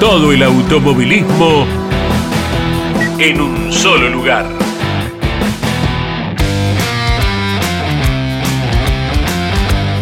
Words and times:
Todo 0.00 0.30
el 0.32 0.44
automovilismo 0.44 1.66
en 3.18 3.40
un 3.40 3.72
solo 3.72 4.08
lugar. 4.08 4.46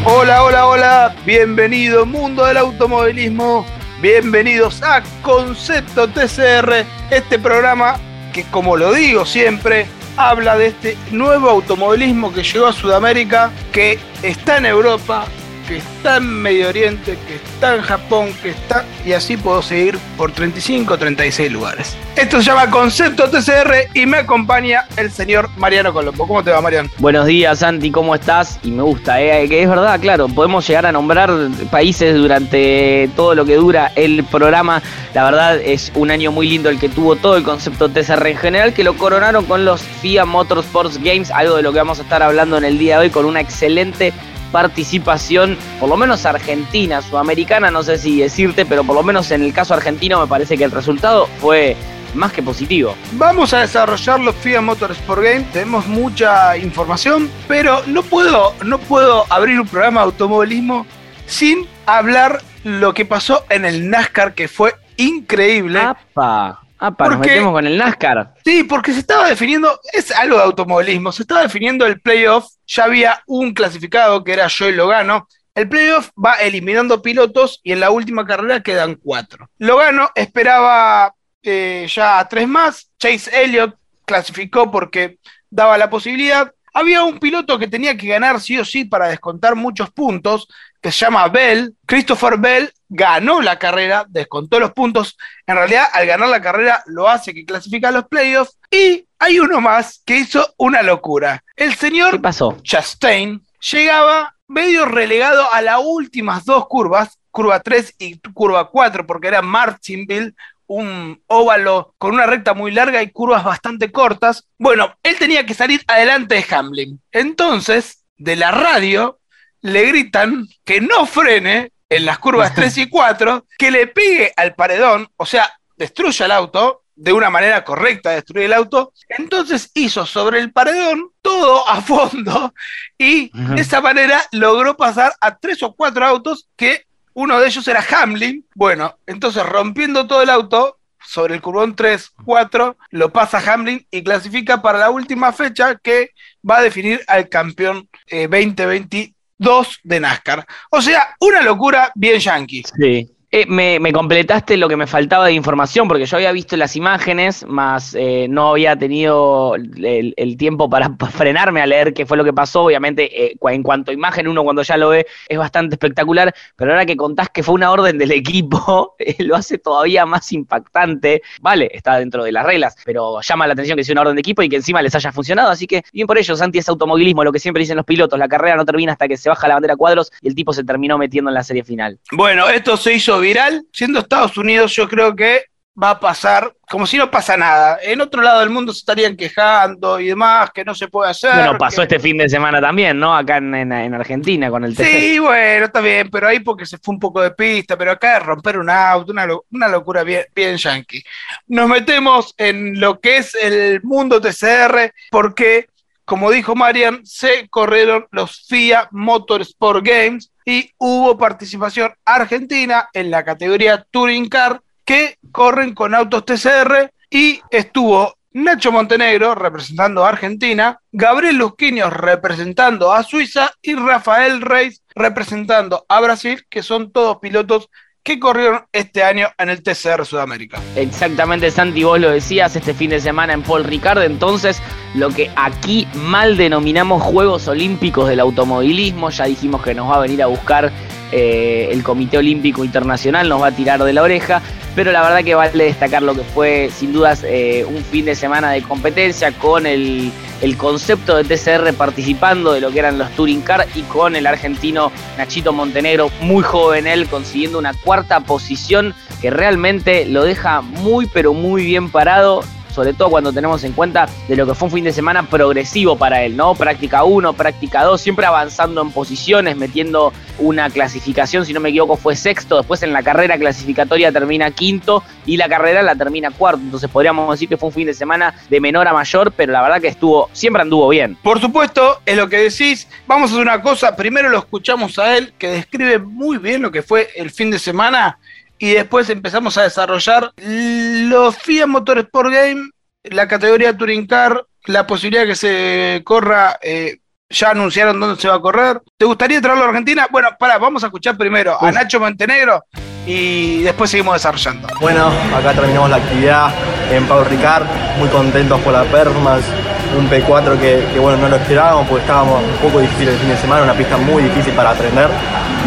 Hola, 0.05 0.43
hola, 0.43 0.67
hola, 0.67 1.17
bienvenido 1.25 2.05
mundo 2.05 2.45
del 2.45 2.59
automovilismo, 2.59 3.65
bienvenidos 4.03 4.83
a 4.83 5.03
Concepto 5.23 6.07
TCR, 6.09 6.85
este 7.11 7.39
programa 7.39 7.97
que 8.35 8.45
como 8.45 8.77
lo 8.77 8.93
digo 8.93 9.25
siempre, 9.25 9.87
habla 10.19 10.59
de 10.59 10.67
este 10.67 10.99
nuevo 11.11 11.49
automovilismo 11.49 12.35
que 12.35 12.43
llegó 12.43 12.67
a 12.67 12.73
Sudamérica, 12.75 13.51
que 13.73 13.99
está 14.23 14.59
en 14.59 14.67
Europa, 14.67 15.25
que 15.67 15.79
está 15.79 16.17
en 16.17 16.43
Medio 16.43 16.69
Oriente, 16.69 17.19
que 17.27 17.37
está 17.37 17.75
en 17.75 17.83
Japón, 17.83 18.29
que 18.43 18.51
está... 18.51 18.85
Y 19.05 19.13
así 19.13 19.37
puedo 19.37 19.63
seguir 19.63 19.99
por 20.17 20.33
35, 20.33 20.97
36 20.97 21.53
lugares. 21.53 21.97
Esto 22.17 22.39
se 22.39 22.45
llama 22.45 22.71
Concepto 22.71 23.29
TCR 23.29 23.91
y 23.95 24.07
me 24.07 24.19
acompaña 24.19 24.87
el 24.97 25.11
señor 25.11 25.51
Mariano 25.57 25.93
Colombo. 25.93 26.27
¿Cómo 26.27 26.43
te 26.43 26.51
va, 26.51 26.61
Mariano? 26.61 26.89
Buenos 26.99 27.27
días, 27.27 27.59
Santi, 27.59 27.91
¿cómo 27.91 28.15
estás? 28.15 28.59
Y 28.63 28.71
me 28.71 28.83
gusta, 28.83 29.21
¿eh? 29.21 29.49
que 29.49 29.63
es 29.63 29.69
verdad, 29.69 30.01
claro, 30.01 30.29
podemos 30.29 30.67
llegar 30.67 30.87
a 30.87 30.93
nombrar 30.93 31.31
países 31.71 32.15
durante 32.17 33.11
todo 33.17 33.35
lo 33.35 33.45
que 33.45 33.57
dura 33.57 33.93
el 33.97 34.25
programa. 34.25 34.83
La 35.15 35.25
verdad 35.25 35.61
es 35.61 35.93
un 35.95 36.11
año 36.11 36.33
muy 36.33 36.49
lindo 36.49 36.71
el 36.71 36.79
que 36.79 36.89
tuvo 36.89 37.17
todo 37.17 37.37
el 37.37 37.43
concepto 37.43 37.89
TCR 37.89 38.27
en 38.29 38.37
general, 38.37 38.73
que 38.73 38.85
lo 38.85 38.97
coronaron 38.97 39.45
con 39.45 39.65
los 39.65 39.83
FIA 39.83 40.25
Motorsports 40.25 40.99
Games, 40.99 41.31
algo 41.31 41.57
de 41.57 41.63
lo 41.63 41.73
que 41.73 41.79
vamos 41.79 41.99
a 41.99 42.03
estar 42.03 42.23
hablando 42.23 42.57
en 42.57 42.65
el 42.65 42.79
día 42.79 42.99
de 42.99 43.07
hoy 43.07 43.11
con 43.11 43.25
una 43.25 43.41
excelente 43.41 44.13
participación, 44.53 45.57
por 45.81 45.89
lo 45.89 45.97
menos 45.97 46.27
argentina, 46.27 47.03
sudamericana, 47.03 47.71
no 47.71 47.83
sé 47.83 47.99
si 47.99 48.21
decirte, 48.21 48.65
pero 48.65 48.85
por 48.85 48.95
lo 48.95 49.03
menos 49.03 49.31
en 49.31 49.43
el 49.43 49.53
caso 49.53 49.75
argentino 49.75 50.21
me 50.21 50.27
parece 50.27 50.57
que 50.57 50.65
el 50.65 50.71
resultado 50.71 51.29
fue 51.41 51.77
más 52.15 52.33
que 52.33 52.43
positivo. 52.43 52.95
Vamos 53.13 53.53
a 53.53 53.61
desarrollar 53.61 54.21
los 54.21 54.35
FIA 54.37 54.61
Motorsport 54.61 55.23
Game, 55.23 55.47
tenemos 55.53 55.87
mucha 55.87 56.57
información, 56.57 57.31
pero 57.47 57.83
no 57.87 58.03
puedo, 58.03 58.55
no 58.65 58.79
puedo 58.79 59.25
abrir 59.31 59.61
un 59.61 59.69
programa 59.69 60.01
de 60.01 60.07
automovilismo 60.07 60.87
sin 61.27 61.67
hablar 61.85 62.43
lo 62.65 62.95
que 62.95 63.05
pasó 63.05 63.45
en 63.51 63.65
el 63.65 63.91
NASCAR, 63.91 64.35
que 64.35 64.49
fue 64.49 64.75
increíble. 64.97 65.79
¡Apa! 65.81 66.66
¡Apa! 66.79 67.09
nos 67.09 67.21
metemos 67.21 67.53
con 67.53 67.67
el 67.67 67.79
NASCAR. 67.79 68.35
Sí, 68.45 68.65
porque 68.65 68.93
se 68.93 69.01
estaba 69.01 69.29
definiendo, 69.29 69.81
es 69.93 70.11
algo 70.11 70.37
de 70.37 70.45
automovilismo, 70.45 71.13
se 71.13 71.23
estaba 71.23 71.43
definiendo 71.43 71.87
el 71.87 72.01
playoff 72.01 72.47
ya 72.67 72.85
había 72.85 73.23
un 73.27 73.55
clasificado 73.55 74.25
que 74.25 74.33
era 74.33 74.49
Joey 74.51 74.73
Logano. 74.73 75.29
El 75.55 75.69
playoff 75.69 76.11
va 76.23 76.35
eliminando 76.35 77.01
pilotos 77.01 77.61
y 77.63 77.73
en 77.73 77.81
la 77.81 77.91
última 77.91 78.27
carrera 78.27 78.63
quedan 78.63 78.97
cuatro. 78.97 79.49
Logano 79.59 80.11
esperaba 80.15 81.15
eh, 81.43 81.87
ya 81.89 82.19
a 82.19 82.29
tres 82.29 82.47
más. 82.47 82.91
Chase 82.99 83.31
Elliott 83.43 83.77
clasificó 84.05 84.71
porque 84.71 85.19
daba 85.49 85.79
la 85.79 85.89
posibilidad. 85.89 86.53
Había 86.75 87.05
un 87.05 87.19
piloto 87.19 87.59
que 87.59 87.69
tenía 87.69 87.97
que 87.97 88.09
ganar 88.09 88.41
sí 88.41 88.59
o 88.59 88.65
sí 88.65 88.85
para 88.85 89.09
descontar 89.09 89.55
muchos 89.55 89.91
puntos, 89.91 90.47
que 90.83 90.93
se 90.93 91.07
llama 91.07 91.27
Bell. 91.29 91.75
Christopher 91.87 92.37
Bell 92.37 92.71
ganó 92.89 93.43
la 93.43 93.59
carrera, 93.59 94.05
descontó 94.09 94.61
los 94.61 94.73
puntos. 94.73 95.17
En 95.47 95.57
realidad, 95.57 95.87
al 95.93 96.07
ganar 96.07 96.29
la 96.29 96.41
carrera, 96.41 96.83
lo 96.87 97.09
hace 97.09 97.35
que 97.35 97.45
clasifica 97.45 97.89
a 97.89 97.93
los 97.93 98.07
playoffs. 98.09 98.59
Y 98.71 99.07
hay 99.19 99.39
uno 99.39 99.61
más 99.61 100.03
que 100.05 100.19
hizo 100.19 100.55
una 100.57 100.83
locura. 100.83 101.43
El 101.57 101.75
señor 101.75 102.21
Chastain 102.63 103.43
llegaba 103.71 104.35
medio 104.49 104.85
relegado 104.85 105.53
a 105.53 105.63
las 105.63 105.81
últimas 105.85 106.45
dos 106.45 106.67
curvas, 106.69 107.19
curva 107.31 107.61
3 107.61 107.95
y 107.99 108.19
curva 108.33 108.71
4, 108.71 109.07
porque 109.07 109.29
era 109.29 109.43
Martinville, 109.43 110.35
un 110.69 111.23
óvalo 111.27 111.95
con 111.99 112.15
una 112.15 112.27
recta 112.27 112.55
muy 112.55 112.73
larga 112.73 113.03
y 113.03 113.11
curvas 113.11 113.45
bastante 113.45 113.93
cortas. 113.93 114.49
Bueno, 114.59 114.95
él 115.03 115.17
tenía 115.19 115.47
que 115.47 115.55
salir 115.55 115.83
adelante 115.87 116.37
de 116.37 116.47
Hamlin. 116.55 117.01
Entonces, 117.13 118.05
de 118.17 118.37
la 118.37 118.51
radio, 118.51 119.19
le 119.61 119.85
gritan 119.87 120.47
que 120.65 120.81
no 120.81 121.07
frene 121.07 121.73
en 121.89 122.05
las 122.05 122.19
curvas 122.19 122.55
3 122.57 122.79
y 122.79 122.89
4, 122.89 123.47
que 123.59 123.71
le 123.71 123.87
pegue 123.87 124.33
al 124.37 124.55
paredón, 124.55 125.09
o 125.17 125.27
sea, 125.27 125.53
destruya 125.77 126.27
el 126.27 126.33
auto, 126.33 126.83
de 126.97 127.13
una 127.13 127.29
manera 127.29 127.63
correcta 127.63 128.11
destruir 128.11 128.47
el 128.47 128.55
auto. 128.55 128.93
Entonces 129.11 129.71
hizo 129.75 130.07
sobre 130.07 130.41
el 130.41 130.53
paredón 130.53 131.11
todo 131.23 131.69
a 131.69 131.83
fondo 131.83 132.55
y 132.99 133.31
de 133.55 133.61
esa 133.61 133.81
manera 133.81 134.23
logró 134.33 134.77
pasar 134.77 135.13
a 135.21 135.37
tres 135.37 135.63
o 135.63 135.75
cuatro 135.75 136.05
autos 136.07 136.49
que 136.57 136.87
uno 137.13 137.39
de 137.39 137.47
ellos 137.47 137.69
era 137.69 137.85
Hamlin. 137.91 138.45
Bueno, 138.55 138.99
entonces 139.07 139.45
rompiendo 139.45 140.07
todo 140.07 140.23
el 140.23 140.31
auto 140.31 140.79
sobre 141.07 141.35
el 141.35 141.41
curbón 141.41 141.77
3, 141.77 142.15
4, 142.25 142.77
lo 142.91 143.13
pasa 143.13 143.39
Hamlin 143.39 143.87
y 143.91 144.03
clasifica 144.03 144.61
para 144.61 144.79
la 144.79 144.91
última 144.91 145.33
fecha 145.33 145.77
que 145.77 146.11
va 146.49 146.59
a 146.59 146.63
definir 146.63 147.03
al 147.07 147.29
campeón 147.29 147.89
2022 148.11 149.11
eh, 149.39 149.81
de 149.83 150.01
NASCAR. 150.01 150.47
O 150.71 150.81
sea, 150.81 151.17
una 151.21 151.43
locura 151.43 151.93
bien 151.95 152.19
yankee. 152.19 152.63
Sí. 152.79 153.16
Eh, 153.39 153.45
me, 153.47 153.93
completaste 153.93 154.57
lo 154.57 154.67
que 154.67 154.79
me 154.79 154.87
faltaba 154.87 155.27
de 155.27 155.35
información, 155.35 155.89
porque 155.89 156.07
yo 156.07 156.17
había 156.17 156.33
visto 156.33 156.57
las 156.57 156.75
imágenes, 156.75 157.45
más 157.47 157.95
eh, 157.95 158.29
no 158.31 158.53
había 158.53 158.77
tenido 158.77 159.57
el, 159.57 160.37
tiempo 160.39 160.71
para 160.71 160.97
frenarme 161.13 161.61
a 161.61 161.67
leer 161.67 161.93
qué 161.93 162.07
fue 162.07 162.17
lo 162.17 162.25
que 162.25 162.33
pasó. 162.33 162.63
Obviamente, 162.63 163.27
eh, 163.27 163.37
en 163.39 163.63
cuanto 163.63 163.91
a 163.91 163.95
imagen, 163.95 164.27
uno 164.27 164.43
cuando 164.43 164.63
ya 164.63 164.79
lo 164.79 164.89
ve 164.89 165.07
es 165.29 165.37
bastante 165.37 165.75
espectacular, 165.75 166.35
pero 166.57 166.71
ahora 166.71 166.87
que 166.87 166.97
contás 166.97 167.29
que 167.29 167.43
fue 167.43 167.55
una 167.55 167.71
orden 167.71 167.99
del 167.99 168.13
equipo, 168.13 168.97
lo 169.19 169.37
hace 169.37 169.59
todavía 169.59 170.07
más 170.07 170.33
impactante. 170.33 171.21
Vale, 171.43 171.69
está 171.75 171.99
dentro 171.99 172.25
de 172.25 172.33
las 172.33 172.47
reglas, 172.47 172.75
pero 172.87 173.21
llama 173.21 173.47
la 173.47 173.53
atención 173.53 173.77
que 173.77 173.85
sea 173.85 173.93
una 173.93 174.01
orden 174.01 174.17
de 174.17 174.21
equipo 174.21 174.41
y 174.41 174.49
que 174.49 174.57
encima 174.57 174.81
les 174.81 174.95
haya 174.95 175.13
funcionado. 175.13 175.51
Así 175.51 175.67
que, 175.67 175.83
bien 175.93 176.07
por 176.07 176.17
ello, 176.17 176.35
Santi, 176.37 176.57
es 176.57 176.71
automovilismo, 176.71 177.23
lo 177.23 177.33
que 177.33 177.39
siempre 177.39 177.61
dicen 177.61 177.77
los 177.77 177.85
pilotos, 177.85 178.19
la 178.19 178.29
carrera 178.29 178.57
no 178.57 178.65
termina 178.65 178.93
hasta 178.93 179.07
que 179.07 179.19
se 179.19 179.29
baja 179.29 179.47
la 179.47 179.57
bandera 179.57 179.77
cuadros 179.77 180.11
y 180.23 180.29
el 180.29 180.35
tipo 180.35 180.55
se 180.55 180.65
terminó 180.65 180.97
metiendo 180.97 181.31
en 181.31 181.35
la 181.35 181.45
serie 181.45 181.65
final. 181.65 181.99
Bueno, 182.13 182.49
esto 182.49 182.79
se 182.79 182.95
hizo 182.95 183.26
viral, 183.27 183.67
siendo 183.73 184.01
Estados 184.01 184.37
Unidos, 184.37 184.75
yo 184.75 184.89
creo 184.89 185.15
que 185.15 185.45
va 185.81 185.91
a 185.91 186.01
pasar 186.01 186.53
como 186.69 186.87
si 186.87 186.97
no 186.97 187.11
pasa 187.11 187.37
nada. 187.37 187.79
En 187.83 188.01
otro 188.01 188.23
lado 188.23 188.41
del 188.41 188.51
mundo 188.51 188.73
se 188.73 188.79
estarían 188.79 189.17
quejando 189.17 190.01
y 190.01 190.09
demás, 190.09 190.51
que 190.53 190.65
no 190.65 190.75
se 190.75 190.89
puede 190.89 191.11
hacer. 191.11 191.33
Bueno, 191.35 191.59
pasó 191.59 191.83
este 191.83 192.01
fin 192.01 192.17
de 192.17 192.29
semana 192.29 192.61
también, 192.61 192.99
¿no? 192.99 193.15
Acá 193.15 193.37
en, 193.37 193.73
Argentina 193.73 194.51
con 194.51 194.65
el 194.65 194.75
TC. 194.75 194.85
Sí, 194.85 195.19
bueno, 195.19 195.67
está 195.67 195.81
bien, 195.81 196.09
pero 196.11 196.29
ahí 196.29 196.41
porque 196.41 196.67
se 196.67 196.79
fue 196.79 196.95
un 196.95 197.01
poco 197.01 197.21
de 197.21 197.31
pista, 197.33 197.77
pero 197.77 197.93
acá 197.93 198.17
es 198.17 198.23
romper 198.25 198.59
un 198.59 198.71
auto, 198.71 199.13
una, 199.13 199.27
una 199.51 199.69
locura 199.69 200.03
bien, 200.03 200.25
bien 200.35 200.57
yankee. 200.57 201.03
Nos 201.49 201.69
metemos 201.69 202.35
en 202.37 202.81
lo 202.81 202.99
que 202.99 203.19
es 203.19 203.35
el 203.35 203.83
mundo 203.83 204.21
TCR, 204.21 204.93
porque, 205.11 205.69
como 206.07 206.31
dijo 206.31 206.55
Marian, 206.55 207.05
se 207.05 207.49
corrieron 207.49 208.07
los 208.11 208.47
FIA 208.49 208.89
Motorsport 208.93 209.85
Games, 209.85 210.31
y 210.47 210.71
hubo 210.79 211.19
participación 211.19 211.93
argentina 212.05 212.89
en 212.93 213.11
la 213.11 213.25
categoría 213.25 213.85
Touring 213.91 214.29
Car 214.29 214.63
que 214.85 215.19
corren 215.33 215.75
con 215.75 215.95
autos 215.95 216.25
TCR 216.25 216.93
y 217.11 217.41
estuvo 217.51 218.15
Nacho 218.31 218.71
Montenegro 218.71 219.35
representando 219.35 220.05
a 220.05 220.11
Argentina, 220.11 220.79
Gabriel 220.93 221.37
Lusquinios 221.37 221.93
representando 221.93 222.93
a 222.93 223.03
Suiza 223.03 223.51
y 223.61 223.75
Rafael 223.75 224.41
Reis 224.41 224.83
representando 224.95 225.85
a 225.89 226.01
Brasil, 226.01 226.47
que 226.49 226.63
son 226.63 226.93
todos 226.93 227.19
pilotos 227.19 227.69
que 228.07 228.21
corrieron 228.21 228.63
este 228.73 229.03
año 229.03 229.27
en 229.37 229.49
el 229.49 229.65
TCR 229.65 230.07
Sudamérica. 230.07 230.61
Exactamente, 230.77 231.51
Santi, 231.51 231.83
vos 231.83 231.99
lo 231.99 232.13
decías 232.13 232.55
este 232.55 232.73
fin 232.73 232.91
de 232.91 233.01
semana 233.01 233.33
en 233.33 233.43
Paul 233.43 233.65
Ricard, 233.65 234.01
entonces 234.05 234.63
lo 234.95 235.09
que 235.09 235.29
aquí 235.35 235.89
mal 235.93 236.37
denominamos 236.37 237.03
Juegos 237.03 237.49
Olímpicos 237.49 238.09
del 238.09 238.21
Automovilismo, 238.21 239.11
ya 239.11 239.25
dijimos 239.25 239.61
que 239.61 239.75
nos 239.75 239.91
va 239.91 239.97
a 239.97 240.01
venir 240.03 240.23
a 240.23 240.27
buscar 240.27 240.71
eh, 241.13 241.69
el 241.71 241.83
Comité 241.83 242.19
Olímpico 242.19 242.65
Internacional, 242.65 243.29
nos 243.29 243.43
va 243.43 243.49
a 243.49 243.53
tirar 243.53 243.83
de 243.83 243.93
la 243.93 244.03
oreja, 244.03 244.43
pero 244.75 244.93
la 244.93 245.03
verdad 245.03 245.25
que 245.25 245.35
vale 245.35 245.65
destacar 245.65 246.03
lo 246.03 246.15
que 246.15 246.23
fue 246.23 246.71
sin 246.75 246.93
dudas 246.93 247.25
eh, 247.25 247.65
un 247.69 247.83
fin 247.85 248.05
de 248.05 248.15
semana 248.15 248.51
de 248.51 248.63
competencia 248.63 249.33
con 249.33 249.67
el 249.67 250.13
el 250.41 250.57
concepto 250.57 251.17
de 251.17 251.25
TCR 251.25 251.73
participando 251.75 252.53
de 252.53 252.61
lo 252.61 252.71
que 252.71 252.79
eran 252.79 252.99
los 252.99 253.11
Touring 253.13 253.41
Car 253.43 253.67
y 253.75 253.83
con 253.83 254.17
el 254.17 254.27
argentino 254.27 254.93
Nachito 255.17 255.53
Montenegro, 255.53 256.11
muy 256.21 256.43
joven 256.43 256.87
él, 256.87 257.09
consiguiendo 257.09 257.59
una 257.59 257.73
cuarta 257.73 258.21
posición 258.21 258.95
que 259.21 259.31
realmente 259.31 260.05
lo 260.05 260.25
deja 260.25 260.61
muy 260.61 261.07
pero 261.07 261.33
muy 261.33 261.65
bien 261.65 261.91
parado 261.91 262.43
sobre 262.77 262.93
todo 262.93 263.09
cuando 263.09 263.33
tenemos 263.33 263.65
en 263.65 263.73
cuenta 263.73 264.07
de 264.29 264.37
lo 264.37 264.47
que 264.47 264.55
fue 264.55 264.67
un 264.67 264.75
fin 264.75 264.85
de 264.85 264.93
semana 264.93 265.23
progresivo 265.23 265.97
para 265.97 266.23
él, 266.23 266.37
¿no? 266.37 266.55
Práctica 266.55 267.05
1, 267.05 267.33
práctica 267.33 267.83
2, 267.83 267.99
siempre 267.99 268.27
avanzando 268.27 268.83
en 268.83 268.91
posiciones, 268.91 269.57
metiendo 269.57 270.13
una 270.39 270.69
clasificación, 270.69 271.47
si 271.47 271.55
no 271.55 271.61
me 271.61 271.71
equivoco, 271.71 271.97
fue 271.97 272.15
sexto, 272.15 272.59
después 272.59 272.83
en 272.83 272.93
la 272.93 273.03
carrera 273.03 273.39
clasificatoria 273.39 274.13
termina 274.13 274.51
quinto 274.51 275.03
y 275.25 275.39
la 275.39 275.49
carrera 275.49 275.81
la 275.81 275.97
termina 275.97 276.31
cuarto, 276.31 276.61
entonces 276.61 276.91
podríamos 276.91 277.31
decir 277.31 277.49
que 277.49 277.57
fue 277.57 277.69
un 277.69 277.73
fin 277.73 277.87
de 277.87 277.95
semana 277.95 278.35
de 278.51 278.61
menor 278.61 278.87
a 278.87 278.93
mayor, 278.93 279.33
pero 279.33 279.53
la 279.53 279.63
verdad 279.63 279.81
que 279.81 279.89
estuvo, 279.89 280.29
siempre 280.35 280.61
anduvo 280.61 280.87
bien. 280.91 281.17
Por 281.23 281.41
supuesto, 281.41 282.03
es 282.05 282.19
lo 282.19 282.29
que 282.29 282.37
decís, 282.37 282.89
vamos 283.07 283.31
a 283.31 283.33
hacer 283.33 283.43
una 283.43 283.63
cosa, 283.63 283.97
primero 283.97 284.29
lo 284.29 284.37
escuchamos 284.37 284.99
a 284.99 285.17
él, 285.17 285.33
que 285.39 285.49
describe 285.49 285.99
muy 285.99 286.37
bien 286.37 286.61
lo 286.61 286.71
que 286.71 286.83
fue 286.83 287.09
el 287.17 287.31
fin 287.31 287.51
de 287.51 287.59
semana 287.59 288.19
y 288.59 288.73
después 288.73 289.09
empezamos 289.11 289.57
a 289.59 289.63
desarrollar 289.63 290.33
los 290.37 291.37
FIA 291.37 291.67
Motorsport 291.67 292.31
Game, 292.31 292.71
la 293.05 293.29
categoría 293.29 293.77
Touring 293.77 294.07
Car, 294.07 294.45
la 294.67 294.87
posibilidad 294.87 295.23
de 295.23 295.29
que 295.29 295.35
se 295.35 296.03
corra, 296.05 296.59
eh, 296.63 296.99
ya 297.29 297.51
anunciaron 297.51 297.99
dónde 297.99 298.21
se 298.21 298.29
va 298.29 298.37
a 298.37 298.41
correr. 298.41 298.81
¿Te 298.97 299.05
gustaría 299.05 299.41
traerlo 299.41 299.65
a 299.65 299.69
Argentina? 299.69 300.07
Bueno, 300.11 300.29
para, 300.39 300.59
vamos 300.59 300.83
a 300.83 300.87
escuchar 300.87 301.17
primero 301.17 301.61
a 301.61 301.73
Nacho 301.73 302.01
Montenegro 302.01 302.65
y 303.07 303.63
después 303.63 303.91
seguimos 303.91 304.15
desarrollando. 304.15 304.69
Bueno, 304.81 305.11
acá 305.37 305.53
terminamos 305.53 305.91
la 305.91 305.97
actividad 305.97 306.53
en 306.91 307.07
Pau 307.07 307.25
Ricard, 307.25 307.67
muy 307.99 308.09
contentos 308.09 308.61
por 308.61 308.73
la 308.73 308.85
performance, 308.85 309.47
un 309.97 310.09
P4 310.11 310.59
que, 310.59 310.99
bueno, 310.99 311.19
no 311.19 311.29
lo 311.29 311.37
esperábamos 311.37 311.87
porque 311.87 312.03
estábamos 312.03 312.43
un 312.43 312.69
poco 312.69 312.81
difícil 312.81 313.09
el 313.09 313.17
fin 313.17 313.29
de 313.29 313.37
semana, 313.37 313.63
una 313.65 313.75
pista 313.75 313.97
muy 313.97 314.23
difícil 314.23 314.53
para 314.55 314.71
aprender 314.71 315.09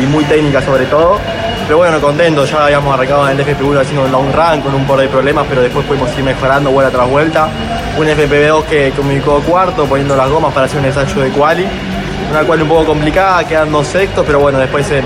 y 0.02 0.06
muy 0.06 0.24
técnica 0.26 0.62
sobre 0.62 0.86
todo. 0.86 1.20
Pero 1.66 1.78
bueno, 1.78 2.02
contento, 2.02 2.46
ya 2.46 2.66
habíamos 2.66 2.92
arrancado 2.94 3.30
en 3.30 3.40
el 3.40 3.46
FP1 3.46 3.82
haciendo 3.82 4.06
un 4.06 4.12
long 4.12 4.34
run 4.34 4.62
con 4.62 4.74
un 4.74 4.86
par 4.86 5.00
de 5.00 5.08
problemas, 5.08 5.46
pero 5.48 5.62
después 5.62 5.86
pudimos 5.86 6.10
ir 6.18 6.24
mejorando 6.24 6.72
vuelta 6.72 6.92
tras 6.92 7.08
vuelta. 7.08 7.48
Un 7.98 8.08
FP2 8.08 8.64
que 8.64 8.92
comunicó 8.92 9.40
cuarto, 9.42 9.86
poniendo 9.86 10.16
las 10.16 10.30
gomas 10.30 10.52
para 10.52 10.66
hacer 10.66 10.80
un 10.80 10.86
ensayo 10.86 11.22
de 11.22 11.30
quali. 11.30 11.68
Una 12.32 12.42
quali 12.42 12.64
un 12.64 12.70
poco 12.70 12.86
complicada, 12.86 13.44
quedando 13.44 13.84
sextos, 13.84 14.26
pero 14.26 14.40
bueno, 14.40 14.58
después 14.58 14.90
en, 14.90 15.06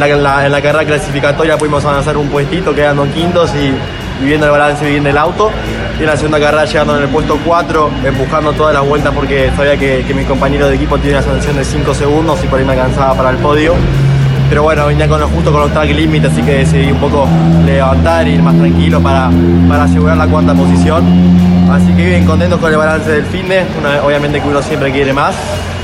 la, 0.00 0.62
carrera 0.62 0.84
clasificatoria 0.86 1.58
pudimos 1.58 1.84
avanzar 1.84 2.16
un 2.16 2.28
puestito, 2.28 2.74
quedando 2.74 3.04
quintos 3.12 3.54
y, 3.54 3.74
viendo 4.24 4.46
el 4.46 4.52
balance 4.52 4.88
bien 4.88 5.04
del 5.04 5.18
auto. 5.18 5.50
Y 5.98 6.02
en 6.02 6.06
la 6.06 6.16
segunda 6.16 6.40
carrera 6.40 6.64
llegando 6.64 6.96
en 6.96 7.02
el 7.04 7.08
puesto 7.08 7.38
4, 7.44 7.90
empujando 8.04 8.52
todas 8.52 8.74
las 8.74 8.86
vueltas 8.86 9.12
porque 9.14 9.50
sabía 9.56 9.76
que, 9.76 10.04
que 10.06 10.14
mi 10.14 10.24
compañero 10.24 10.68
de 10.68 10.76
equipo 10.76 10.98
tiene 10.98 11.18
una 11.18 11.26
sanción 11.26 11.56
de 11.56 11.64
5 11.64 11.94
segundos 11.94 12.42
y 12.42 12.46
por 12.46 12.58
ahí 12.58 12.64
me 12.64 12.72
alcanzaba 12.72 13.14
para 13.14 13.30
el 13.30 13.36
podio 13.36 13.74
pero 14.52 14.64
bueno, 14.64 14.86
venía 14.86 15.08
con, 15.08 15.18
justo 15.30 15.50
con 15.50 15.62
los 15.62 15.72
track 15.72 15.92
limits, 15.92 16.26
así 16.26 16.42
que 16.42 16.58
decidí 16.58 16.92
un 16.92 16.98
poco 16.98 17.26
levantar 17.64 18.28
y 18.28 18.32
ir 18.32 18.42
más 18.42 18.54
tranquilo 18.54 19.00
para, 19.00 19.30
para 19.66 19.84
asegurar 19.84 20.18
la 20.18 20.26
cuarta 20.26 20.52
posición. 20.52 21.06
Así 21.70 21.90
que 21.94 22.04
bien, 22.04 22.26
contento 22.26 22.60
con 22.60 22.70
el 22.70 22.76
balance 22.76 23.10
del 23.10 23.24
fin 23.24 23.48
de, 23.48 23.64
obviamente 24.04 24.42
que 24.42 24.46
uno 24.46 24.60
siempre 24.60 24.92
quiere 24.92 25.14
más, 25.14 25.34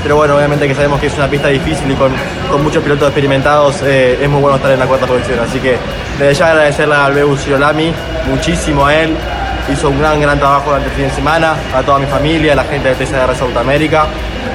pero 0.01 0.15
bueno, 0.15 0.35
obviamente 0.35 0.67
que 0.67 0.75
sabemos 0.75 0.99
que 0.99 1.07
es 1.07 1.15
una 1.15 1.27
pista 1.27 1.47
difícil 1.47 1.91
y 1.91 1.95
con, 1.95 2.11
con 2.49 2.63
muchos 2.63 2.83
pilotos 2.83 3.07
experimentados 3.07 3.81
eh, 3.83 4.17
es 4.21 4.29
muy 4.29 4.41
bueno 4.41 4.57
estar 4.57 4.71
en 4.71 4.79
la 4.79 4.85
cuarta 4.85 5.05
posición. 5.07 5.39
Así 5.39 5.59
que 5.59 5.77
desde 6.17 6.33
ya 6.33 6.51
agradecerle 6.51 6.95
al 6.95 7.13
Bebu 7.13 7.37
Girolami, 7.37 7.93
muchísimo 8.29 8.85
a 8.85 8.95
él, 8.95 9.15
hizo 9.71 9.89
un 9.89 9.99
gran, 9.99 10.19
gran 10.19 10.39
trabajo 10.39 10.69
durante 10.69 10.89
el 10.89 10.95
fin 10.95 11.05
de 11.05 11.11
semana, 11.11 11.55
a 11.73 11.83
toda 11.83 11.99
mi 11.99 12.05
familia, 12.07 12.53
a 12.53 12.55
la 12.55 12.63
gente 12.63 12.89
de 12.89 12.95
TCR 12.95 13.35
South 13.35 13.57
America 13.57 14.07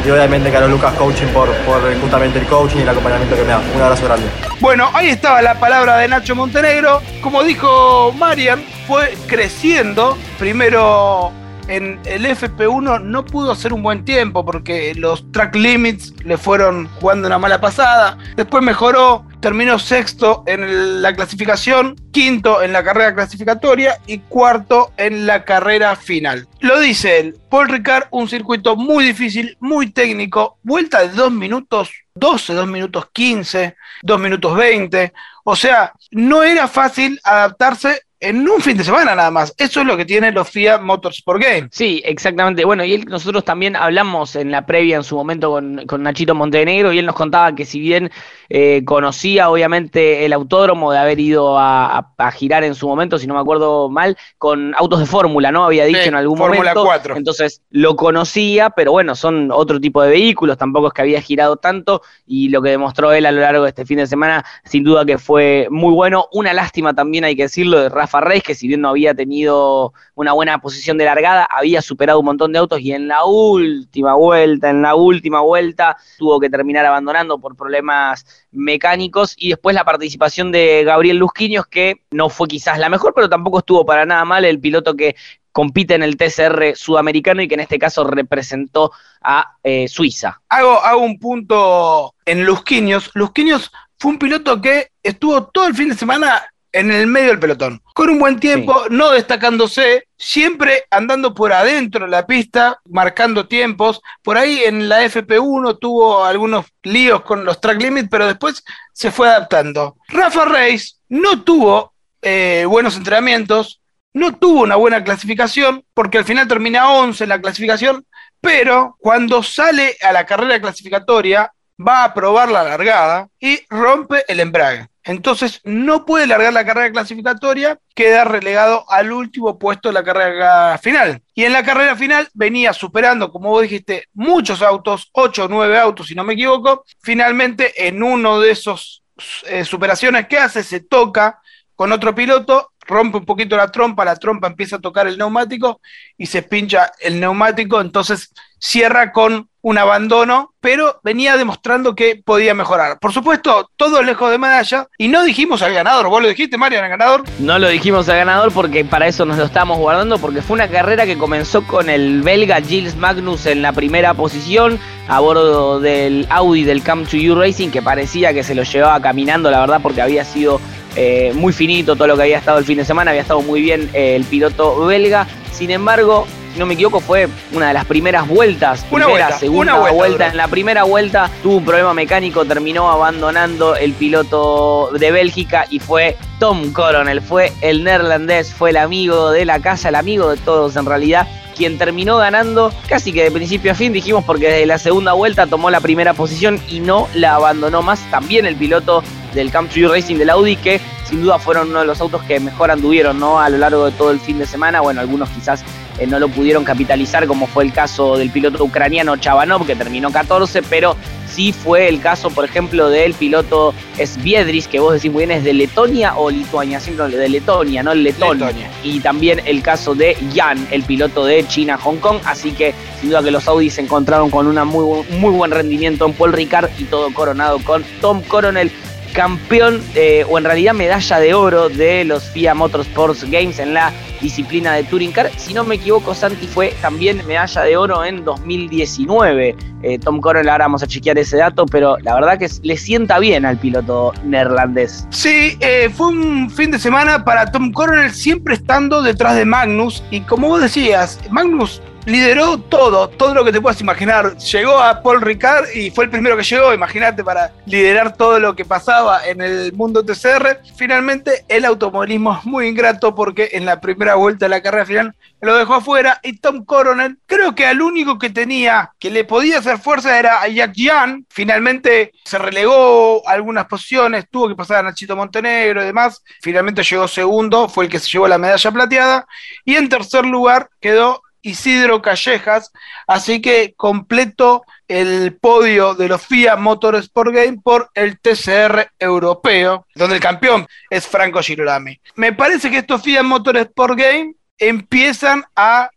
y 0.04 0.10
obviamente 0.10 0.50
Carlos 0.50 0.70
Lucas 0.70 0.92
Coaching 0.94 1.28
por, 1.28 1.48
por 1.64 1.80
justamente 2.00 2.38
el 2.38 2.46
coaching 2.46 2.78
y 2.78 2.82
el 2.82 2.88
acompañamiento 2.88 3.36
que 3.36 3.42
me 3.42 3.48
da. 3.48 3.60
Un 3.74 3.82
abrazo 3.82 4.04
grande. 4.04 4.26
Bueno, 4.60 4.90
ahí 4.92 5.08
estaba 5.08 5.40
la 5.40 5.54
palabra 5.54 5.96
de 5.98 6.08
Nacho 6.08 6.34
Montenegro. 6.34 7.00
Como 7.22 7.42
dijo 7.42 8.12
Marian, 8.12 8.62
fue 8.86 9.14
creciendo. 9.26 10.18
Primero 10.38 11.32
en 11.68 12.00
el 12.04 12.26
FP1 12.26 13.02
no 13.02 13.24
pudo 13.24 13.52
hacer 13.52 13.72
un 13.72 13.82
buen 13.82 14.04
tiempo 14.04 14.44
porque 14.44 14.94
los 14.94 15.30
track 15.32 15.54
limits 15.54 16.12
le 16.24 16.36
fueron 16.36 16.88
jugando 17.00 17.26
una 17.26 17.38
mala 17.38 17.60
pasada. 17.60 18.18
Después 18.36 18.62
mejoró, 18.62 19.26
terminó 19.40 19.78
sexto 19.78 20.44
en 20.46 21.02
la 21.02 21.14
clasificación, 21.14 21.96
quinto 22.12 22.62
en 22.62 22.72
la 22.72 22.84
carrera 22.84 23.14
clasificatoria 23.14 23.98
y 24.06 24.18
cuarto 24.18 24.92
en 24.96 25.26
la 25.26 25.44
carrera 25.44 25.96
final. 25.96 26.46
Lo 26.60 26.80
dice 26.80 27.20
él, 27.20 27.38
Paul 27.50 27.68
Ricard, 27.68 28.08
un 28.10 28.28
circuito 28.28 28.76
muy 28.76 29.04
difícil, 29.04 29.56
muy 29.60 29.90
técnico, 29.90 30.58
vuelta 30.62 31.00
de 31.00 31.08
2 31.08 31.32
minutos 31.32 31.90
12, 32.14 32.54
2 32.54 32.66
minutos 32.68 33.08
15, 33.12 33.76
2 34.02 34.20
minutos 34.20 34.56
20. 34.56 35.12
O 35.44 35.56
sea, 35.56 35.92
no 36.12 36.42
era 36.42 36.68
fácil 36.68 37.20
adaptarse 37.24 38.02
en 38.24 38.48
un 38.48 38.60
fin 38.60 38.76
de 38.76 38.84
semana 38.84 39.14
nada 39.14 39.30
más. 39.30 39.54
Eso 39.56 39.80
es 39.80 39.86
lo 39.86 39.96
que 39.96 40.04
tiene 40.04 40.32
los 40.32 40.48
FIA 40.48 40.78
Motorsport 40.78 41.42
Game. 41.42 41.68
Sí, 41.70 42.02
exactamente. 42.04 42.64
Bueno, 42.64 42.84
y 42.84 42.98
nosotros 43.04 43.44
también 43.44 43.76
hablamos 43.76 44.36
en 44.36 44.50
la 44.50 44.66
previa 44.66 44.96
en 44.96 45.04
su 45.04 45.16
momento 45.16 45.50
con, 45.50 45.84
con 45.86 46.02
Nachito 46.02 46.34
Montenegro 46.34 46.92
y 46.92 46.98
él 46.98 47.06
nos 47.06 47.14
contaba 47.14 47.54
que 47.54 47.64
si 47.64 47.78
bien 47.78 48.10
eh, 48.48 48.82
conocía 48.84 49.50
obviamente 49.50 50.24
el 50.24 50.32
autódromo 50.32 50.92
de 50.92 50.98
haber 50.98 51.20
ido 51.20 51.58
a, 51.58 52.10
girar 52.32 52.64
en 52.64 52.74
su 52.74 52.88
momento, 52.88 53.18
si 53.18 53.26
no 53.26 53.34
me 53.34 53.40
acuerdo 53.40 53.88
mal, 53.88 54.16
con 54.38 54.74
autos 54.76 55.00
de 55.00 55.06
fórmula, 55.06 55.52
¿no? 55.52 55.64
Había 55.64 55.84
dicho 55.84 56.00
en 56.00 56.14
algún 56.14 56.38
Fórmula 56.38 56.74
momento. 56.74 56.84
4. 56.84 57.16
Entonces 57.16 57.62
lo 57.70 57.96
conocía, 57.96 58.70
pero 58.70 58.92
bueno, 58.92 59.14
son 59.14 59.50
otro 59.52 59.80
tipo 59.80 60.02
de 60.02 60.10
vehículos, 60.10 60.56
tampoco 60.56 60.88
es 60.88 60.92
que 60.94 61.02
había 61.02 61.20
girado 61.20 61.56
tanto 61.56 62.02
y 62.26 62.48
lo 62.48 62.62
que 62.62 62.70
demostró 62.70 63.12
él 63.12 63.26
a 63.26 63.32
lo 63.32 63.40
largo 63.40 63.64
de 63.64 63.70
este 63.70 63.84
fin 63.84 63.98
de 63.98 64.06
semana, 64.06 64.44
sin 64.64 64.84
duda 64.84 65.04
que 65.04 65.18
fue 65.18 65.68
muy 65.70 65.92
bueno. 65.92 66.28
Una 66.32 66.52
lástima 66.52 66.94
también, 66.94 67.24
hay 67.24 67.36
que 67.36 67.42
decirlo, 67.42 67.80
de 67.80 67.88
Rafa 67.88 68.13
Reis, 68.20 68.42
que 68.42 68.54
si 68.54 68.68
bien 68.68 68.80
no 68.80 68.88
había 68.88 69.14
tenido 69.14 69.92
una 70.14 70.32
buena 70.32 70.58
posición 70.60 70.98
de 70.98 71.04
largada, 71.04 71.46
había 71.50 71.82
superado 71.82 72.20
un 72.20 72.26
montón 72.26 72.52
de 72.52 72.58
autos 72.58 72.80
y 72.80 72.92
en 72.92 73.08
la 73.08 73.24
última 73.24 74.14
vuelta, 74.14 74.70
en 74.70 74.82
la 74.82 74.94
última 74.94 75.40
vuelta, 75.40 75.96
tuvo 76.18 76.40
que 76.40 76.50
terminar 76.50 76.86
abandonando 76.86 77.38
por 77.38 77.56
problemas 77.56 78.26
mecánicos 78.50 79.34
y 79.36 79.50
después 79.50 79.74
la 79.74 79.84
participación 79.84 80.52
de 80.52 80.84
Gabriel 80.84 81.18
Lusquiños, 81.18 81.66
que 81.66 82.02
no 82.10 82.28
fue 82.28 82.48
quizás 82.48 82.78
la 82.78 82.88
mejor, 82.88 83.12
pero 83.14 83.28
tampoco 83.28 83.58
estuvo 83.58 83.84
para 83.84 84.06
nada 84.06 84.24
mal 84.24 84.44
el 84.44 84.60
piloto 84.60 84.94
que 84.94 85.16
compite 85.54 85.94
en 85.94 86.02
el 86.02 86.16
TCR 86.16 86.74
sudamericano 86.74 87.40
y 87.40 87.46
que 87.46 87.54
en 87.54 87.60
este 87.60 87.78
caso 87.78 88.02
representó 88.02 88.90
a 89.22 89.56
eh, 89.62 89.86
Suiza. 89.86 90.42
Hago, 90.48 90.98
un 90.98 91.20
punto 91.20 92.12
en 92.24 92.44
Lusquiños. 92.44 93.12
Lusquiños 93.14 93.70
fue 93.96 94.10
un 94.10 94.18
piloto 94.18 94.60
que 94.60 94.88
estuvo 95.00 95.44
todo 95.46 95.68
el 95.68 95.76
fin 95.76 95.90
de 95.90 95.94
semana 95.94 96.42
en 96.74 96.90
el 96.90 97.06
medio 97.06 97.28
del 97.28 97.38
pelotón, 97.38 97.80
con 97.94 98.10
un 98.10 98.18
buen 98.18 98.40
tiempo, 98.40 98.86
no 98.90 99.10
destacándose, 99.12 100.08
siempre 100.18 100.84
andando 100.90 101.32
por 101.32 101.52
adentro 101.52 102.04
de 102.04 102.10
la 102.10 102.26
pista, 102.26 102.80
marcando 102.90 103.46
tiempos. 103.46 104.02
Por 104.22 104.36
ahí 104.36 104.60
en 104.64 104.88
la 104.88 105.04
FP1 105.04 105.78
tuvo 105.78 106.24
algunos 106.24 106.66
líos 106.82 107.22
con 107.22 107.44
los 107.44 107.60
track 107.60 107.80
limits, 107.80 108.08
pero 108.10 108.26
después 108.26 108.64
se 108.92 109.12
fue 109.12 109.28
adaptando. 109.28 109.96
Rafa 110.08 110.46
Reis 110.46 111.00
no 111.08 111.42
tuvo 111.44 111.94
eh, 112.20 112.64
buenos 112.68 112.96
entrenamientos, 112.96 113.80
no 114.12 114.34
tuvo 114.34 114.62
una 114.62 114.74
buena 114.74 115.04
clasificación, 115.04 115.84
porque 115.94 116.18
al 116.18 116.24
final 116.24 116.48
termina 116.48 116.90
11 116.90 117.22
en 117.22 117.30
la 117.30 117.40
clasificación, 117.40 118.04
pero 118.40 118.96
cuando 118.98 119.44
sale 119.44 119.96
a 120.02 120.12
la 120.12 120.26
carrera 120.26 120.60
clasificatoria, 120.60 121.52
va 121.78 122.02
a 122.02 122.14
probar 122.14 122.50
la 122.50 122.64
largada 122.64 123.28
y 123.38 123.60
rompe 123.70 124.24
el 124.26 124.40
embrague. 124.40 124.88
Entonces 125.04 125.60
no 125.64 126.06
puede 126.06 126.26
largar 126.26 126.52
la 126.52 126.64
carrera 126.64 126.90
clasificatoria, 126.90 127.78
queda 127.94 128.24
relegado 128.24 128.90
al 128.90 129.12
último 129.12 129.58
puesto 129.58 129.88
de 129.88 129.94
la 129.94 130.02
carrera 130.02 130.78
final. 130.78 131.22
Y 131.34 131.44
en 131.44 131.52
la 131.52 131.62
carrera 131.62 131.94
final 131.94 132.28
venía 132.32 132.72
superando, 132.72 133.30
como 133.30 133.50
vos 133.50 133.62
dijiste, 133.62 134.08
muchos 134.14 134.62
autos, 134.62 135.10
8 135.12 135.44
o 135.44 135.48
9 135.48 135.78
autos 135.78 136.06
si 136.06 136.14
no 136.14 136.24
me 136.24 136.32
equivoco. 136.32 136.84
Finalmente 137.00 137.86
en 137.86 138.02
uno 138.02 138.40
de 138.40 138.50
esos 138.50 139.04
eh, 139.46 139.64
superaciones 139.64 140.26
que 140.26 140.38
hace 140.38 140.62
se 140.62 140.80
toca 140.80 141.38
con 141.74 141.92
otro 141.92 142.14
piloto, 142.14 142.72
rompe 142.86 143.18
un 143.18 143.24
poquito 143.24 143.56
la 143.56 143.70
trompa, 143.70 144.04
la 144.04 144.16
trompa 144.16 144.46
empieza 144.46 144.76
a 144.76 144.80
tocar 144.80 145.06
el 145.06 145.18
neumático 145.18 145.80
y 146.16 146.26
se 146.26 146.42
pincha 146.42 146.92
el 147.00 147.18
neumático, 147.18 147.80
entonces 147.80 148.32
cierra 148.64 149.12
con 149.12 149.48
un 149.60 149.78
abandono, 149.78 150.52
pero 150.60 151.00
venía 151.02 151.36
demostrando 151.36 151.94
que 151.94 152.20
podía 152.22 152.54
mejorar. 152.54 152.98
Por 152.98 153.12
supuesto, 153.12 153.70
todo 153.76 154.02
lejos 154.02 154.30
de 154.30 154.38
medalla, 154.38 154.88
y 154.98 155.08
no 155.08 155.22
dijimos 155.22 155.62
al 155.62 155.72
ganador. 155.72 156.08
¿Vos 156.08 156.20
lo 156.20 156.28
dijiste, 156.28 156.58
Mario, 156.58 156.80
al 156.80 156.88
ganador? 156.88 157.24
No 157.38 157.58
lo 157.58 157.68
dijimos 157.68 158.08
al 158.08 158.16
ganador 158.16 158.52
porque 158.52 158.84
para 158.84 159.06
eso 159.06 159.24
nos 159.24 159.38
lo 159.38 159.44
estábamos 159.44 159.78
guardando, 159.78 160.18
porque 160.18 160.42
fue 160.42 160.54
una 160.54 160.68
carrera 160.68 161.06
que 161.06 161.16
comenzó 161.16 161.66
con 161.66 161.88
el 161.88 162.22
belga 162.22 162.60
Gilles 162.60 162.96
Magnus 162.96 163.46
en 163.46 163.62
la 163.62 163.72
primera 163.72 164.12
posición, 164.14 164.78
a 165.08 165.20
bordo 165.20 165.80
del 165.80 166.26
Audi 166.30 166.64
del 166.64 166.82
Come 166.82 167.06
to 167.06 167.16
You 167.16 167.34
Racing, 167.34 167.70
que 167.70 167.82
parecía 167.82 168.34
que 168.34 168.42
se 168.42 168.54
lo 168.54 168.64
llevaba 168.64 169.00
caminando, 169.00 169.50
la 169.50 169.60
verdad, 169.60 169.80
porque 169.82 170.02
había 170.02 170.24
sido 170.24 170.60
eh, 170.96 171.32
muy 171.34 171.52
finito 171.52 171.96
todo 171.96 172.08
lo 172.08 172.16
que 172.16 172.22
había 172.22 172.38
estado 172.38 172.58
el 172.58 172.64
fin 172.64 172.78
de 172.78 172.84
semana, 172.84 173.10
había 173.10 173.22
estado 173.22 173.40
muy 173.40 173.62
bien 173.62 173.90
eh, 173.94 174.16
el 174.16 174.24
piloto 174.24 174.84
belga. 174.84 175.26
Sin 175.52 175.70
embargo, 175.70 176.26
si 176.54 176.60
no 176.60 176.66
me 176.66 176.74
equivoco, 176.74 177.00
fue 177.00 177.28
una 177.52 177.68
de 177.68 177.74
las 177.74 177.84
primeras 177.84 178.28
vueltas. 178.28 178.86
Una 178.92 179.06
primera, 179.06 179.26
vuelta, 179.26 179.38
segunda 179.40 179.80
una 179.80 179.90
vuelta. 179.90 180.28
En 180.28 180.36
la 180.36 180.46
primera 180.46 180.84
vuelta 180.84 181.28
tuvo 181.42 181.56
un 181.56 181.64
problema 181.64 181.92
mecánico, 181.94 182.44
terminó 182.44 182.92
abandonando 182.92 183.74
el 183.74 183.92
piloto 183.92 184.90
de 184.96 185.10
Bélgica 185.10 185.66
y 185.68 185.80
fue 185.80 186.16
Tom 186.38 186.72
Coronel, 186.72 187.20
fue 187.22 187.52
el 187.60 187.82
neerlandés, 187.82 188.54
fue 188.54 188.70
el 188.70 188.76
amigo 188.76 189.32
de 189.32 189.44
la 189.44 189.58
casa, 189.58 189.88
el 189.88 189.96
amigo 189.96 190.30
de 190.30 190.36
todos 190.36 190.76
en 190.76 190.86
realidad 190.86 191.26
quien 191.56 191.78
terminó 191.78 192.16
ganando 192.16 192.72
casi 192.88 193.12
que 193.12 193.22
de 193.22 193.30
principio 193.30 193.72
a 193.72 193.74
fin, 193.74 193.92
dijimos, 193.92 194.24
porque 194.24 194.48
desde 194.48 194.66
la 194.66 194.78
segunda 194.78 195.12
vuelta 195.12 195.46
tomó 195.46 195.70
la 195.70 195.80
primera 195.80 196.12
posición 196.12 196.60
y 196.68 196.80
no 196.80 197.08
la 197.14 197.36
abandonó 197.36 197.82
más. 197.82 198.00
También 198.10 198.44
el 198.44 198.56
piloto 198.56 199.02
del 199.34 199.50
Camp 199.50 199.70
Tree 199.70 199.86
Racing 199.86 200.16
del 200.16 200.30
Audi, 200.30 200.56
que 200.56 200.80
sin 201.04 201.22
duda 201.22 201.38
fueron 201.38 201.70
uno 201.70 201.80
de 201.80 201.86
los 201.86 202.00
autos 202.00 202.22
que 202.24 202.40
mejor 202.40 202.70
anduvieron 202.70 203.18
¿no? 203.18 203.40
a 203.40 203.48
lo 203.48 203.58
largo 203.58 203.86
de 203.86 203.92
todo 203.92 204.10
el 204.10 204.20
fin 204.20 204.38
de 204.38 204.46
semana. 204.46 204.80
Bueno, 204.80 205.00
algunos 205.00 205.28
quizás 205.30 205.64
eh, 205.98 206.06
no 206.06 206.18
lo 206.18 206.28
pudieron 206.28 206.64
capitalizar, 206.64 207.26
como 207.26 207.46
fue 207.46 207.64
el 207.64 207.72
caso 207.72 208.16
del 208.16 208.30
piloto 208.30 208.64
ucraniano 208.64 209.16
Chabanov, 209.16 209.66
que 209.66 209.76
terminó 209.76 210.10
14, 210.10 210.62
pero 210.62 210.96
sí 211.34 211.52
fue 211.52 211.88
el 211.88 212.00
caso, 212.00 212.30
por 212.30 212.44
ejemplo, 212.44 212.88
del 212.88 213.14
piloto 213.14 213.74
Sviedris, 214.02 214.68
que 214.68 214.78
vos 214.78 214.94
decís 214.94 215.10
muy 215.10 215.26
bien, 215.26 215.38
es 215.38 215.44
de 215.44 215.52
Letonia 215.52 216.16
o 216.16 216.30
Lituania, 216.30 216.80
siempre 216.80 217.08
de 217.08 217.28
Letonia, 217.28 217.82
¿no? 217.82 217.94
Letón. 217.94 218.38
Letonia. 218.38 218.70
Y 218.82 219.00
también 219.00 219.40
el 219.44 219.62
caso 219.62 219.94
de 219.94 220.16
Yan, 220.32 220.68
el 220.70 220.82
piloto 220.84 221.24
de 221.24 221.46
China-Hong 221.46 221.98
Kong. 221.98 222.18
Así 222.24 222.52
que 222.52 222.74
sin 223.00 223.10
duda 223.10 223.22
que 223.22 223.30
los 223.30 223.46
Audis 223.48 223.74
se 223.74 223.80
encontraron 223.80 224.30
con 224.30 224.46
un 224.46 224.54
muy, 224.66 225.04
muy 225.18 225.30
buen 225.30 225.50
rendimiento 225.50 226.06
en 226.06 226.12
Paul 226.12 226.32
Ricard 226.32 226.70
y 226.78 226.84
todo 226.84 227.12
coronado 227.12 227.58
con 227.64 227.84
Tom 228.00 228.22
Coronel, 228.22 228.70
campeón 229.14 229.80
eh, 229.94 230.26
o 230.28 230.36
en 230.38 230.44
realidad 230.44 230.74
medalla 230.74 231.18
de 231.20 231.32
oro 231.32 231.68
de 231.68 232.04
los 232.04 232.24
FIA 232.24 232.52
Motorsports 232.52 233.24
Games 233.30 233.58
en 233.60 233.72
la 233.72 233.92
disciplina 234.20 234.74
de 234.74 234.82
Touring 234.84 235.12
Car. 235.12 235.30
Si 235.36 235.54
no 235.54 235.64
me 235.64 235.76
equivoco, 235.76 236.14
Santi 236.14 236.46
fue 236.46 236.74
también 236.82 237.24
medalla 237.26 237.62
de 237.62 237.76
oro 237.76 238.04
en 238.04 238.24
2019. 238.24 239.56
Eh, 239.82 239.98
Tom 239.98 240.20
Coronel, 240.20 240.48
ahora 240.48 240.64
vamos 240.64 240.82
a 240.82 240.86
chequear 240.86 241.16
ese 241.18 241.36
dato, 241.36 241.64
pero 241.66 241.96
la 241.98 242.14
verdad 242.14 242.38
que 242.38 242.48
le 242.62 242.76
sienta 242.76 243.18
bien 243.18 243.44
al 243.46 243.56
piloto 243.58 244.12
neerlandés. 244.24 245.06
Sí, 245.10 245.56
eh, 245.60 245.90
fue 245.94 246.08
un 246.08 246.50
fin 246.50 246.70
de 246.70 246.78
semana 246.78 247.24
para 247.24 247.50
Tom 247.52 247.70
Coronel 247.70 248.12
siempre 248.12 248.54
estando 248.54 249.02
detrás 249.02 249.36
de 249.36 249.44
Magnus. 249.44 250.02
Y 250.10 250.22
como 250.22 250.48
vos 250.48 250.60
decías, 250.60 251.20
Magnus 251.30 251.80
lideró 252.06 252.58
todo, 252.58 253.08
todo 253.08 253.34
lo 253.34 253.44
que 253.44 253.52
te 253.52 253.60
puedas 253.60 253.80
imaginar. 253.80 254.36
Llegó 254.36 254.78
a 254.78 255.02
Paul 255.02 255.22
Ricard 255.22 255.70
y 255.74 255.90
fue 255.90 256.04
el 256.04 256.10
primero 256.10 256.36
que 256.36 256.42
llegó, 256.42 256.74
imagínate, 256.74 257.24
para 257.24 257.52
liderar 257.66 258.16
todo 258.16 258.38
lo 258.38 258.54
que 258.54 258.64
pasaba 258.64 259.26
en 259.26 259.40
el 259.40 259.72
mundo 259.72 260.04
TCR. 260.04 260.60
Finalmente, 260.76 261.44
el 261.48 261.64
automovilismo 261.64 262.36
es 262.38 262.44
muy 262.44 262.68
ingrato 262.68 263.14
porque 263.14 263.50
en 263.52 263.64
la 263.64 263.80
primera 263.80 264.14
vuelta 264.16 264.46
de 264.46 264.50
la 264.50 264.62
carrera 264.62 264.86
final 264.86 265.14
lo 265.40 265.56
dejó 265.56 265.74
afuera 265.74 266.20
y 266.22 266.38
Tom 266.38 266.64
Coronel, 266.64 267.18
creo 267.26 267.54
que 267.54 267.66
al 267.66 267.82
único 267.82 268.18
que 268.18 268.30
tenía 268.30 268.92
que 268.98 269.10
le 269.10 269.24
podía 269.24 269.58
hacer 269.58 269.78
fuerza 269.78 270.18
era 270.18 270.40
a 270.40 270.48
Jack 270.48 270.72
Jan. 270.76 271.26
Finalmente 271.28 272.12
se 272.24 272.38
relegó 272.38 273.26
algunas 273.28 273.66
posiciones, 273.66 274.26
tuvo 274.30 274.48
que 274.48 274.54
pasar 274.54 274.78
a 274.78 274.82
Nachito 274.84 275.16
Montenegro 275.16 275.82
y 275.82 275.86
demás. 275.86 276.22
Finalmente 276.40 276.82
llegó 276.82 277.08
segundo, 277.08 277.68
fue 277.68 277.84
el 277.84 277.90
que 277.90 277.98
se 277.98 278.08
llevó 278.08 278.26
la 278.28 278.38
medalla 278.38 278.70
plateada. 278.70 279.26
Y 279.64 279.76
en 279.76 279.88
tercer 279.88 280.24
lugar 280.24 280.70
quedó 280.80 281.23
Isidro 281.44 282.00
Callejas, 282.00 282.72
así 283.06 283.40
que 283.40 283.74
completo 283.76 284.64
el 284.88 285.36
podio 285.36 285.94
de 285.94 286.08
los 286.08 286.22
FIA 286.26 286.56
Motorsport 286.56 287.34
Game 287.34 287.58
por 287.62 287.90
el 287.94 288.18
TCR 288.18 288.90
europeo, 288.98 289.86
donde 289.94 290.16
el 290.16 290.22
campeón 290.22 290.66
es 290.88 291.06
Franco 291.06 291.42
Girolami. 291.42 292.00
Me 292.16 292.32
parece 292.32 292.70
que 292.70 292.78
estos 292.78 293.02
FIA 293.02 293.22
Motorsport 293.22 293.98
Game 293.98 294.34
empiezan 294.58 295.44
a 295.54 295.90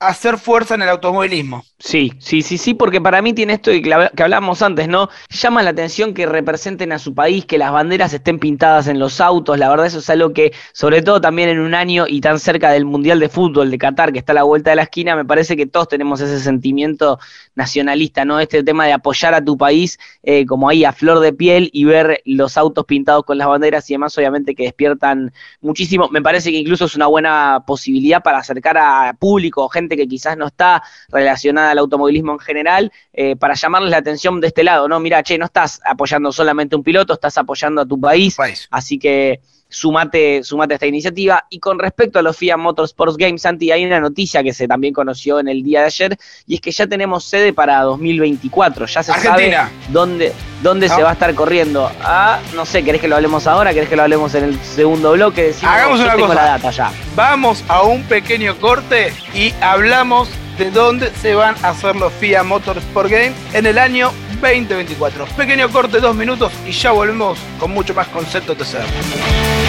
hacer 0.00 0.38
fuerza 0.38 0.74
en 0.74 0.82
el 0.82 0.88
automovilismo. 0.88 1.64
Sí, 1.78 2.12
sí, 2.18 2.42
sí, 2.42 2.56
sí, 2.58 2.74
porque 2.74 3.00
para 3.00 3.20
mí 3.22 3.32
tiene 3.32 3.54
esto 3.54 3.70
que 3.70 4.22
hablábamos 4.22 4.62
antes, 4.62 4.88
¿no? 4.88 5.08
Llama 5.28 5.62
la 5.62 5.70
atención 5.70 6.14
que 6.14 6.26
representen 6.26 6.92
a 6.92 6.98
su 6.98 7.14
país, 7.14 7.44
que 7.44 7.58
las 7.58 7.72
banderas 7.72 8.12
estén 8.12 8.38
pintadas 8.38 8.86
en 8.88 8.98
los 8.98 9.20
autos, 9.20 9.58
la 9.58 9.68
verdad 9.68 9.86
eso 9.86 9.98
es 9.98 10.08
algo 10.10 10.32
que, 10.32 10.52
sobre 10.72 11.02
todo 11.02 11.20
también 11.20 11.48
en 11.48 11.60
un 11.60 11.74
año 11.74 12.06
y 12.08 12.20
tan 12.20 12.38
cerca 12.38 12.70
del 12.70 12.84
Mundial 12.84 13.20
de 13.20 13.28
Fútbol 13.28 13.70
de 13.70 13.78
Qatar, 13.78 14.12
que 14.12 14.18
está 14.18 14.32
a 14.32 14.34
la 14.34 14.42
vuelta 14.44 14.70
de 14.70 14.76
la 14.76 14.82
esquina, 14.82 15.14
me 15.14 15.24
parece 15.24 15.56
que 15.56 15.66
todos 15.66 15.88
tenemos 15.88 16.20
ese 16.20 16.40
sentimiento 16.40 17.18
nacionalista, 17.54 18.24
¿no? 18.24 18.40
Este 18.40 18.62
tema 18.64 18.86
de 18.86 18.94
apoyar 18.94 19.34
a 19.34 19.44
tu 19.44 19.56
país 19.56 19.98
eh, 20.22 20.46
como 20.46 20.68
ahí 20.68 20.84
a 20.84 20.92
flor 20.92 21.20
de 21.20 21.32
piel 21.32 21.70
y 21.72 21.84
ver 21.84 22.22
los 22.24 22.56
autos 22.56 22.84
pintados 22.86 23.24
con 23.24 23.38
las 23.38 23.46
banderas 23.46 23.88
y 23.90 23.94
demás, 23.94 24.16
obviamente 24.16 24.54
que 24.54 24.64
despiertan 24.64 25.32
muchísimo. 25.60 26.08
Me 26.08 26.22
parece 26.22 26.50
que 26.50 26.58
incluso 26.58 26.86
es 26.86 26.96
una 26.96 27.06
buena 27.06 27.64
posibilidad 27.66 28.22
para 28.22 28.38
acercar 28.38 28.78
a 28.78 29.14
público, 29.18 29.68
gente 29.68 29.83
que 29.88 30.06
quizás 30.08 30.36
no 30.36 30.46
está 30.46 30.82
relacionada 31.08 31.70
al 31.70 31.78
automovilismo 31.78 32.32
en 32.32 32.38
general, 32.38 32.92
eh, 33.12 33.36
para 33.36 33.54
llamarles 33.54 33.90
la 33.90 33.98
atención 33.98 34.40
de 34.40 34.48
este 34.48 34.64
lado, 34.64 34.88
¿no? 34.88 35.00
Mira, 35.00 35.22
che, 35.22 35.38
no 35.38 35.46
estás 35.46 35.80
apoyando 35.84 36.32
solamente 36.32 36.74
a 36.74 36.78
un 36.78 36.84
piloto, 36.84 37.14
estás 37.14 37.36
apoyando 37.38 37.80
a 37.80 37.86
tu 37.86 38.00
país, 38.00 38.36
País. 38.36 38.68
así 38.70 38.98
que 38.98 39.40
sumate, 39.74 40.42
sumate 40.44 40.74
a 40.74 40.76
esta 40.76 40.86
iniciativa. 40.86 41.44
Y 41.50 41.58
con 41.58 41.78
respecto 41.78 42.18
a 42.18 42.22
los 42.22 42.36
FIA 42.36 42.56
Motorsports 42.56 43.16
Games, 43.16 43.42
Santi, 43.42 43.70
hay 43.72 43.84
una 43.84 44.00
noticia 44.00 44.42
que 44.42 44.52
se 44.54 44.68
también 44.68 44.94
conoció 44.94 45.40
en 45.40 45.48
el 45.48 45.62
día 45.62 45.80
de 45.80 45.86
ayer, 45.86 46.16
y 46.46 46.54
es 46.54 46.60
que 46.60 46.70
ya 46.70 46.86
tenemos 46.86 47.24
sede 47.24 47.52
para 47.52 47.80
2024, 47.82 48.86
ya 48.86 49.02
se 49.02 49.12
Argentina. 49.12 49.56
sabe 49.68 49.70
dónde, 49.88 50.32
dónde 50.62 50.88
¿No? 50.88 50.96
se 50.96 51.02
va 51.02 51.10
a 51.10 51.12
estar 51.14 51.34
corriendo. 51.34 51.90
Ah, 52.02 52.38
no 52.54 52.64
sé, 52.64 52.84
¿querés 52.84 53.00
que 53.00 53.08
lo 53.08 53.16
hablemos 53.16 53.46
ahora? 53.46 53.74
¿Querés 53.74 53.88
que 53.88 53.96
lo 53.96 54.02
hablemos 54.02 54.34
en 54.34 54.44
el 54.44 54.60
segundo 54.60 55.12
bloque? 55.12 55.42
Decimos, 55.44 55.74
Hagamos 55.74 56.00
una 56.00 56.14
cosa. 56.14 56.34
la 56.34 56.44
data 56.44 56.70
ya. 56.70 56.92
Vamos 57.16 57.64
a 57.68 57.82
un 57.82 58.02
pequeño 58.04 58.56
corte 58.58 59.12
y 59.34 59.52
hablamos 59.60 60.28
de 60.58 60.70
dónde 60.70 61.10
se 61.20 61.34
van 61.34 61.56
a 61.64 61.70
hacer 61.70 61.96
los 61.96 62.12
FIA 62.12 62.44
Motorsport 62.44 63.10
Game 63.10 63.32
en 63.54 63.66
el 63.66 63.76
año 63.78 64.12
2024. 64.40 65.26
Pequeño 65.36 65.68
corte, 65.70 65.98
dos 66.00 66.14
minutos 66.14 66.52
y 66.66 66.70
ya 66.72 66.92
volvemos 66.92 67.38
con 67.58 67.70
mucho 67.72 67.92
más 67.94 68.06
concepto 68.08 68.54
TCR. 68.54 69.63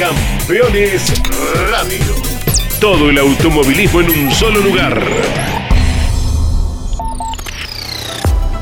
Campeones 0.00 1.12
Radio. 1.70 1.98
Todo 2.80 3.10
el 3.10 3.18
automovilismo 3.18 4.00
en 4.00 4.08
un 4.08 4.34
solo 4.34 4.60
lugar. 4.60 4.98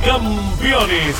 Campeones. 0.04 1.14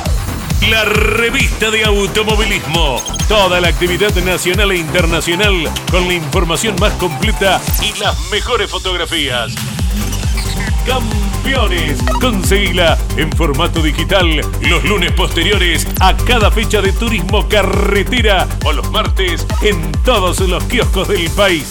La 0.69 0.85
revista 0.87 1.71
de 1.71 1.85
automovilismo. 1.85 3.01
Toda 3.29 3.61
la 3.61 3.69
actividad 3.69 4.13
nacional 4.25 4.73
e 4.73 4.79
internacional 4.79 5.55
con 5.89 6.09
la 6.09 6.15
información 6.15 6.75
más 6.81 6.95
completa 6.95 7.61
y 7.81 7.97
las 8.01 8.19
mejores 8.33 8.69
fotografías. 8.69 9.55
Campeones. 10.85 12.03
Conseguila 12.21 12.99
en 13.19 13.31
formato 13.33 13.83
digital 13.83 14.41
los 14.63 14.85
lunes 14.85 15.13
posteriores 15.13 15.87
a 16.01 16.17
cada 16.17 16.51
fecha 16.51 16.81
de 16.81 16.93
turismo 16.93 17.49
carretera 17.49 18.49
o 18.65 18.73
los 18.73 18.89
martes 18.91 19.45
en 19.63 19.93
todos 20.05 20.41
los 20.41 20.63
kioscos 20.65 21.09
del 21.09 21.29
país. 21.31 21.67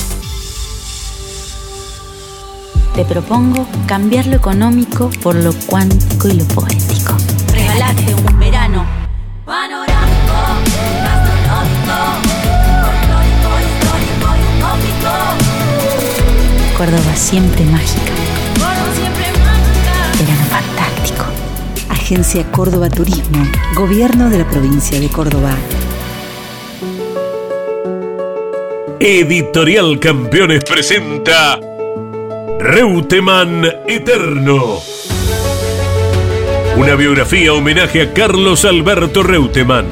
Te 2.94 3.06
propongo 3.06 3.66
cambiar 3.88 4.26
lo 4.28 4.36
económico 4.36 5.10
por 5.22 5.36
lo 5.36 5.54
cuántico 5.68 6.28
y 6.28 6.34
lo 6.34 6.46
poético. 6.46 7.16
Regalate 7.54 8.14
un 8.14 8.40
verano 8.40 8.86
panorámico, 9.46 10.34
gastronómico, 11.04 11.98
folclórico, 12.84 13.50
histórico 13.64 14.28
y 14.36 14.42
utópico. 14.58 15.14
Córdoba 16.78 17.16
siempre 17.16 17.64
mágica. 17.66 18.17
Agencia 22.08 22.50
Córdoba 22.54 22.90
Turismo, 22.90 23.46
Gobierno 23.76 24.30
de 24.30 24.38
la 24.38 24.48
provincia 24.48 24.98
de 24.98 25.10
Córdoba. 25.10 25.54
Editorial 28.98 30.00
Campeones 30.00 30.64
presenta 30.64 31.60
Reutemann 32.60 33.66
Eterno. 33.86 34.78
Una 36.78 36.96
biografía 36.96 37.52
homenaje 37.52 38.04
a 38.04 38.14
Carlos 38.14 38.64
Alberto 38.64 39.22
Reutemann, 39.22 39.88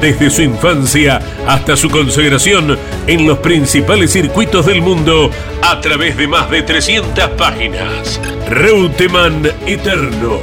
desde 0.00 0.30
su 0.30 0.42
infancia 0.42 1.20
hasta 1.48 1.76
su 1.76 1.90
consagración 1.90 2.78
en 3.08 3.26
los 3.26 3.38
principales 3.38 4.12
circuitos 4.12 4.66
del 4.66 4.82
mundo 4.82 5.32
a 5.62 5.80
través 5.80 6.16
de 6.16 6.28
más 6.28 6.48
de 6.48 6.62
300 6.62 7.30
páginas. 7.30 8.20
Reutemann 8.48 9.44
Eterno, 9.66 10.42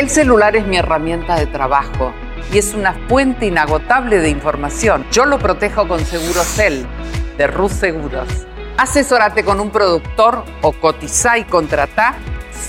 El 0.00 0.08
celular 0.08 0.56
es 0.56 0.66
mi 0.66 0.78
herramienta 0.78 1.36
de 1.36 1.44
trabajo 1.44 2.14
y 2.50 2.56
es 2.56 2.72
una 2.72 2.94
fuente 3.06 3.44
inagotable 3.44 4.16
de 4.16 4.30
información. 4.30 5.04
Yo 5.12 5.26
lo 5.26 5.38
protejo 5.38 5.86
con 5.86 6.02
Segurocel 6.06 6.86
de 7.36 7.46
Rus 7.46 7.72
Seguros. 7.72 8.26
Asesórate 8.78 9.44
con 9.44 9.60
un 9.60 9.68
productor 9.68 10.42
o 10.62 10.72
cotiza 10.72 11.36
y 11.36 11.44
contrata 11.44 12.14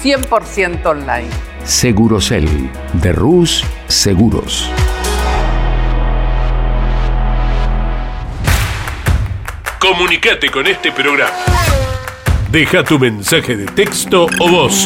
100% 0.04 0.86
online. 0.86 1.30
Segurocel 1.64 2.70
de 2.96 3.14
Rus 3.14 3.64
Seguros. 3.88 4.70
Comunicate 9.80 10.52
con 10.52 10.68
este 10.68 10.92
programa. 10.92 11.32
Deja 12.52 12.84
tu 12.84 13.00
mensaje 13.00 13.56
de 13.56 13.68
texto 13.68 14.28
o 14.38 14.50
voz 14.50 14.86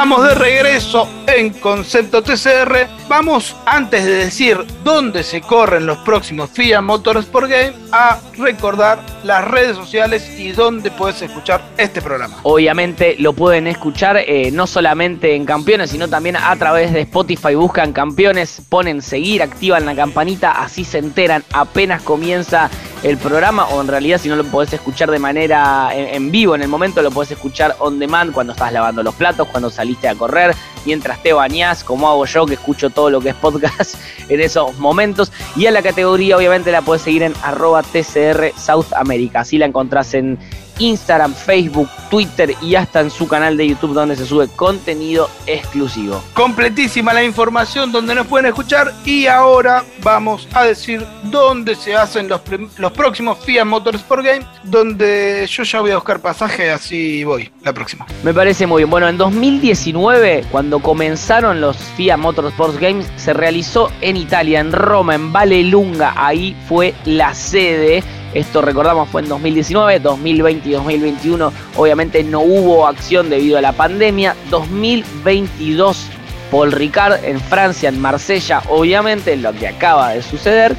Estamos 0.00 0.26
de 0.26 0.34
regreso 0.34 1.06
en 1.36 1.50
Concepto 1.50 2.22
TCR. 2.22 2.88
Vamos, 3.08 3.56
antes 3.66 4.04
de 4.04 4.14
decir 4.14 4.58
dónde 4.84 5.22
se 5.22 5.40
corren 5.40 5.86
los 5.86 5.98
próximos 5.98 6.50
FIA 6.50 6.80
Motorsport 6.80 7.48
Game, 7.48 7.74
a 7.92 8.18
recordar 8.38 9.00
las 9.24 9.44
redes 9.46 9.76
sociales 9.76 10.28
y 10.38 10.52
dónde 10.52 10.90
puedes 10.90 11.22
escuchar 11.22 11.62
este 11.76 12.00
programa. 12.00 12.38
Obviamente 12.42 13.16
lo 13.18 13.32
pueden 13.32 13.66
escuchar 13.66 14.16
eh, 14.18 14.50
no 14.52 14.66
solamente 14.66 15.34
en 15.34 15.44
Campeones, 15.44 15.90
sino 15.90 16.08
también 16.08 16.36
a 16.36 16.54
través 16.56 16.92
de 16.92 17.02
Spotify. 17.02 17.54
Buscan 17.54 17.92
Campeones, 17.92 18.62
ponen 18.68 19.02
seguir, 19.02 19.42
activan 19.42 19.86
la 19.86 19.94
campanita, 19.94 20.52
así 20.52 20.84
se 20.84 20.98
enteran 20.98 21.44
apenas 21.52 22.02
comienza 22.02 22.70
el 23.02 23.16
programa 23.16 23.66
o 23.68 23.80
en 23.80 23.88
realidad 23.88 24.20
si 24.20 24.28
no 24.28 24.36
lo 24.36 24.44
podés 24.44 24.74
escuchar 24.74 25.10
de 25.10 25.18
manera 25.18 25.90
en, 25.94 26.14
en 26.14 26.30
vivo 26.30 26.54
en 26.54 26.62
el 26.62 26.68
momento, 26.68 27.02
lo 27.02 27.10
podés 27.10 27.32
escuchar 27.32 27.74
on 27.78 27.98
demand 27.98 28.32
cuando 28.32 28.52
estás 28.52 28.72
lavando 28.72 29.02
los 29.02 29.14
platos, 29.14 29.48
cuando 29.48 29.70
saliste 29.70 30.08
a 30.08 30.14
correr, 30.14 30.54
mientras 30.84 31.22
te 31.22 31.32
bañás, 31.32 31.84
como 31.84 32.08
hago 32.08 32.24
yo 32.26 32.46
que 32.46 32.54
escucho 32.54 32.90
todo 32.90 33.10
lo 33.10 33.20
que 33.20 33.30
es 33.30 33.34
podcast 33.34 33.94
en 34.28 34.40
esos 34.40 34.76
momentos. 34.78 35.32
Y 35.56 35.66
a 35.66 35.70
la 35.70 35.82
categoría 35.82 36.36
obviamente 36.36 36.72
la 36.72 36.82
podés 36.82 37.02
seguir 37.02 37.22
en 37.22 37.34
arroba 37.42 37.82
TCR 37.82 38.52
South 38.56 38.92
America, 38.96 39.40
así 39.40 39.58
la 39.58 39.66
encontrás 39.66 40.14
en 40.14 40.38
Instagram, 40.80 41.34
Facebook, 41.34 41.88
Twitter 42.10 42.54
y 42.60 42.74
hasta 42.74 43.00
en 43.00 43.10
su 43.10 43.28
canal 43.28 43.56
de 43.56 43.68
YouTube 43.68 43.94
donde 43.94 44.16
se 44.16 44.26
sube 44.26 44.48
contenido 44.48 45.30
exclusivo. 45.46 46.22
Completísima 46.34 47.12
la 47.12 47.22
información 47.22 47.92
donde 47.92 48.14
nos 48.14 48.26
pueden 48.26 48.46
escuchar 48.46 48.92
y 49.04 49.26
ahora 49.26 49.84
vamos 50.02 50.48
a 50.52 50.64
decir 50.64 51.06
dónde 51.24 51.76
se 51.76 51.94
hacen 51.94 52.28
los, 52.28 52.40
los 52.78 52.92
próximos 52.92 53.38
FIA 53.38 53.64
Motorsport 53.64 54.24
Game, 54.24 54.46
donde 54.64 55.46
yo 55.48 55.62
ya 55.62 55.80
voy 55.80 55.92
a 55.92 55.96
buscar 55.96 56.20
pasaje, 56.20 56.70
así 56.70 57.22
voy 57.24 57.50
la 57.62 57.72
próxima. 57.72 58.06
Me 58.22 58.34
parece 58.34 58.66
muy 58.66 58.80
bien. 58.80 58.90
Bueno, 58.90 59.08
en 59.08 59.18
2019, 59.18 60.46
cuando 60.50 60.80
comenzaron 60.80 61.60
los 61.60 61.76
FIA 61.96 62.16
Motorsports 62.16 62.78
Games, 62.78 63.10
se 63.16 63.32
realizó 63.32 63.90
en 64.00 64.16
Italia, 64.16 64.60
en 64.60 64.72
Roma, 64.72 65.14
en 65.14 65.32
Valelunga. 65.32 66.14
Ahí 66.16 66.56
fue 66.68 66.94
la 67.04 67.34
sede. 67.34 68.02
Esto 68.34 68.62
recordamos 68.62 69.08
fue 69.08 69.22
en 69.22 69.28
2019, 69.28 69.98
2020 69.98 70.68
y 70.68 70.72
2021 70.72 71.52
obviamente 71.76 72.22
no 72.22 72.40
hubo 72.40 72.86
acción 72.86 73.28
debido 73.28 73.58
a 73.58 73.60
la 73.60 73.72
pandemia. 73.72 74.36
2022 74.50 76.10
Paul 76.50 76.72
Ricard 76.72 77.24
en 77.24 77.40
Francia, 77.40 77.88
en 77.88 78.00
Marsella, 78.00 78.62
obviamente 78.68 79.36
lo 79.36 79.52
que 79.52 79.68
acaba 79.68 80.10
de 80.10 80.22
suceder. 80.22 80.76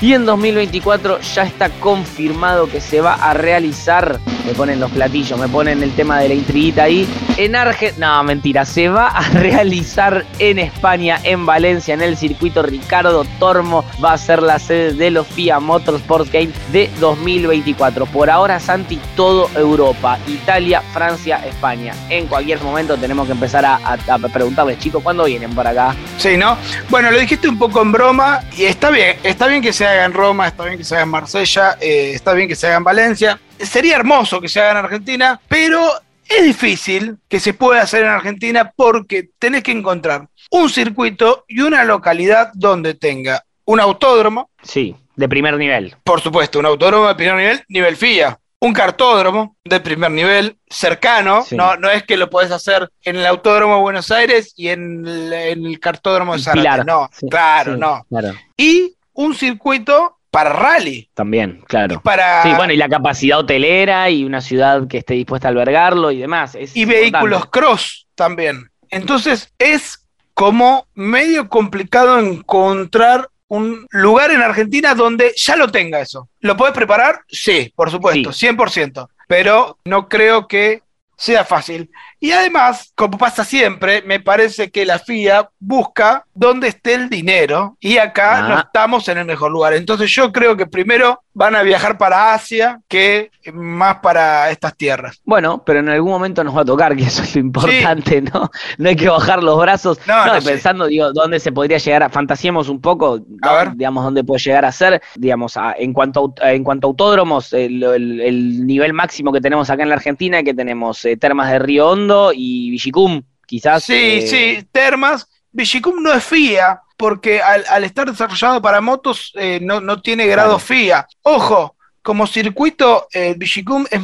Y 0.00 0.12
en 0.12 0.26
2024 0.26 1.20
ya 1.20 1.44
está 1.44 1.70
confirmado 1.80 2.68
que 2.68 2.80
se 2.80 3.00
va 3.00 3.14
a 3.14 3.32
realizar, 3.32 4.20
me 4.46 4.52
ponen 4.54 4.80
los 4.80 4.90
platillos, 4.90 5.38
me 5.38 5.48
ponen 5.48 5.82
el 5.82 5.92
tema 5.92 6.20
de 6.20 6.28
la 6.28 6.34
intriguita 6.34 6.84
ahí, 6.84 7.08
en 7.36 7.56
Argentina, 7.56 8.18
no 8.18 8.24
mentira, 8.24 8.64
se 8.64 8.88
va 8.88 9.08
a 9.08 9.22
realizar 9.32 10.24
en 10.38 10.58
España, 10.58 11.18
en 11.24 11.46
Valencia, 11.46 11.94
en 11.94 12.02
el 12.02 12.16
circuito 12.16 12.62
Ricardo 12.62 13.24
Tormo, 13.38 13.84
va 14.04 14.12
a 14.12 14.18
ser 14.18 14.42
la 14.42 14.58
sede 14.58 14.92
de 14.92 15.10
los 15.10 15.26
FIA 15.26 15.60
Motorsports 15.60 16.30
Games 16.30 16.54
de 16.72 16.90
2024. 17.00 18.06
Por 18.06 18.30
ahora, 18.30 18.60
Santi, 18.60 19.00
todo 19.16 19.50
Europa, 19.56 20.18
Italia, 20.28 20.82
Francia, 20.92 21.40
España. 21.46 21.94
En 22.10 22.26
cualquier 22.26 22.60
momento 22.62 22.96
tenemos 22.96 23.26
que 23.26 23.32
empezar 23.32 23.64
a, 23.64 23.76
a- 23.76 24.18
preguntarles, 24.32 24.78
chicos, 24.78 25.02
¿cuándo 25.02 25.24
vienen 25.24 25.54
por 25.54 25.66
acá? 25.66 25.94
Sí, 26.18 26.36
¿no? 26.36 26.56
Bueno, 26.88 27.10
lo 27.10 27.18
dijiste 27.18 27.48
un 27.48 27.58
poco 27.58 27.82
en 27.82 27.92
broma 27.92 28.40
y 28.56 28.64
está 28.64 28.90
bien, 28.90 29.16
está 29.22 29.46
bien 29.46 29.62
que 29.62 29.72
se 29.72 29.86
haga 29.86 30.04
en 30.04 30.12
Roma, 30.12 30.48
está 30.48 30.64
bien 30.64 30.78
que 30.78 30.84
se 30.84 30.94
haga 30.94 31.04
en 31.04 31.10
Marsella, 31.10 31.76
eh, 31.80 32.12
está 32.14 32.32
bien 32.32 32.48
que 32.48 32.54
se 32.56 32.66
haga 32.66 32.76
en 32.76 32.84
Valencia. 32.84 33.38
Sería 33.64 33.96
hermoso 33.96 34.40
que 34.40 34.48
se 34.48 34.60
haga 34.60 34.72
en 34.72 34.76
Argentina, 34.84 35.40
pero 35.48 35.80
es 36.28 36.44
difícil 36.44 37.18
que 37.28 37.40
se 37.40 37.54
pueda 37.54 37.82
hacer 37.82 38.02
en 38.02 38.08
Argentina 38.10 38.72
porque 38.74 39.30
tenés 39.38 39.62
que 39.62 39.72
encontrar 39.72 40.28
un 40.50 40.68
circuito 40.70 41.44
y 41.48 41.60
una 41.60 41.84
localidad 41.84 42.50
donde 42.54 42.94
tenga 42.94 43.44
un 43.66 43.80
autódromo, 43.80 44.50
Sí, 44.62 44.94
de 45.16 45.28
primer 45.28 45.56
nivel. 45.56 45.96
por 46.04 46.20
supuesto, 46.20 46.58
un 46.58 46.66
autódromo 46.66 47.08
de 47.08 47.14
primer 47.14 47.36
nivel, 47.36 47.64
nivel 47.68 47.96
FIA. 47.96 48.38
Un 48.60 48.72
cartódromo 48.72 49.56
de 49.62 49.78
primer 49.80 50.10
nivel, 50.10 50.56
cercano, 50.70 51.42
Sí. 51.42 51.54
no, 51.54 51.76
no 51.76 51.90
es 51.90 52.02
que 52.04 52.16
lo 52.16 52.30
podés 52.30 52.50
hacer 52.50 52.88
en 53.02 53.16
el 53.16 53.26
Autódromo 53.26 53.74
de 53.74 53.80
Buenos 53.82 54.10
Aires 54.10 54.54
y 54.56 54.68
en 54.68 55.06
el, 55.06 55.32
en 55.34 55.66
el 55.66 55.78
cartódromo 55.80 56.34
de 56.34 56.42
Pilar. 56.50 56.86
no, 56.86 57.10
Sí, 57.12 57.28
claro, 57.28 57.74
sí, 57.74 57.80
no. 57.80 58.06
Claro, 58.08 58.32
Y 58.56 58.94
un 59.12 59.34
circuito 59.34 60.13
para 60.34 60.52
rally, 60.52 61.08
también, 61.14 61.62
claro. 61.68 62.00
para 62.02 62.42
Sí, 62.42 62.52
bueno, 62.56 62.72
y 62.72 62.76
la 62.76 62.88
capacidad 62.88 63.38
hotelera 63.38 64.10
y 64.10 64.24
una 64.24 64.40
ciudad 64.40 64.88
que 64.88 64.98
esté 64.98 65.14
dispuesta 65.14 65.46
a 65.46 65.52
albergarlo 65.52 66.10
y 66.10 66.18
demás. 66.18 66.56
Es 66.56 66.76
y 66.76 66.82
importante. 66.82 67.10
vehículos 67.12 67.46
cross 67.46 68.08
también. 68.16 68.68
Entonces 68.90 69.52
es 69.60 70.04
como 70.34 70.88
medio 70.94 71.48
complicado 71.48 72.18
encontrar 72.18 73.28
un 73.46 73.86
lugar 73.90 74.32
en 74.32 74.42
Argentina 74.42 74.96
donde 74.96 75.32
ya 75.36 75.54
lo 75.54 75.70
tenga 75.70 76.00
eso. 76.00 76.28
¿Lo 76.40 76.56
puedes 76.56 76.74
preparar? 76.74 77.20
Sí, 77.28 77.72
por 77.76 77.92
supuesto, 77.92 78.30
100%. 78.30 79.06
Pero 79.28 79.78
no 79.84 80.08
creo 80.08 80.48
que 80.48 80.82
sea 81.16 81.44
fácil. 81.44 81.92
Y 82.24 82.32
además, 82.32 82.90
como 82.94 83.18
pasa 83.18 83.44
siempre, 83.44 84.00
me 84.00 84.18
parece 84.18 84.70
que 84.70 84.86
la 84.86 84.98
FIA 84.98 85.50
busca 85.58 86.24
dónde 86.32 86.68
esté 86.68 86.94
el 86.94 87.10
dinero 87.10 87.76
y 87.80 87.98
acá 87.98 88.38
Ah. 88.38 88.48
no 88.48 88.58
estamos 88.60 89.06
en 89.10 89.18
el 89.18 89.26
mejor 89.26 89.50
lugar. 89.50 89.74
Entonces 89.74 90.10
yo 90.10 90.32
creo 90.32 90.56
que 90.56 90.64
primero 90.66 91.20
van 91.34 91.54
a 91.54 91.62
viajar 91.62 91.98
para 91.98 92.32
Asia 92.32 92.80
que 92.88 93.30
más 93.52 93.96
para 93.96 94.48
estas 94.50 94.74
tierras. 94.76 95.20
Bueno, 95.24 95.62
pero 95.66 95.80
en 95.80 95.88
algún 95.90 96.12
momento 96.12 96.42
nos 96.44 96.56
va 96.56 96.62
a 96.62 96.64
tocar, 96.64 96.96
que 96.96 97.02
eso 97.02 97.22
es 97.24 97.34
lo 97.34 97.40
importante, 97.42 98.22
¿no? 98.22 98.50
No 98.78 98.88
hay 98.88 98.96
que 98.96 99.08
bajar 99.08 99.42
los 99.42 99.58
brazos. 99.60 99.98
No, 100.06 100.24
No, 100.26 100.34
no, 100.34 100.40
sí. 100.40 100.46
pensando, 100.48 100.86
digo, 100.86 101.12
dónde 101.12 101.38
se 101.40 101.52
podría 101.52 101.76
llegar 101.76 102.04
a. 102.04 102.08
Fantasiemos 102.08 102.70
un 102.70 102.80
poco. 102.80 103.18
A 103.42 103.52
ver. 103.52 103.72
digamos, 103.76 104.02
dónde 104.02 104.24
puede 104.24 104.40
llegar 104.40 104.64
a 104.64 104.72
ser. 104.72 105.02
Digamos, 105.16 105.58
a- 105.58 105.74
en, 105.76 105.92
cuanto 105.92 106.32
a, 106.40 106.52
en 106.52 106.64
cuanto 106.64 106.86
a 106.86 106.88
autódromos, 106.90 107.52
el, 107.52 107.82
el- 107.82 108.20
el 108.22 108.66
nivel 108.66 108.94
máximo 108.94 109.30
que 109.30 109.42
tenemos 109.42 109.68
acá 109.68 109.82
en 109.82 109.90
la 109.90 109.96
Argentina, 109.96 110.42
que 110.42 110.54
tenemos 110.54 111.04
eh, 111.04 111.18
Termas 111.18 111.50
de 111.50 111.58
Río 111.58 111.90
Hondo 111.90 112.13
y 112.32 112.70
Villicum, 112.70 113.22
quizás. 113.46 113.84
Sí, 113.84 113.92
eh, 113.94 114.26
sí, 114.26 114.68
Termas. 114.72 115.26
Vigicum 115.52 116.02
no 116.02 116.12
es 116.12 116.24
FIA, 116.24 116.80
porque 116.96 117.40
al, 117.40 117.64
al 117.68 117.84
estar 117.84 118.10
desarrollado 118.10 118.60
para 118.60 118.80
motos 118.80 119.32
eh, 119.36 119.60
no, 119.62 119.80
no 119.80 120.00
tiene 120.02 120.26
grado. 120.26 120.58
FIA. 120.58 121.06
Ojo, 121.22 121.76
como 122.02 122.26
circuito, 122.26 123.06
eh, 123.12 123.34
Vigicum 123.36 123.86
es, 123.90 124.00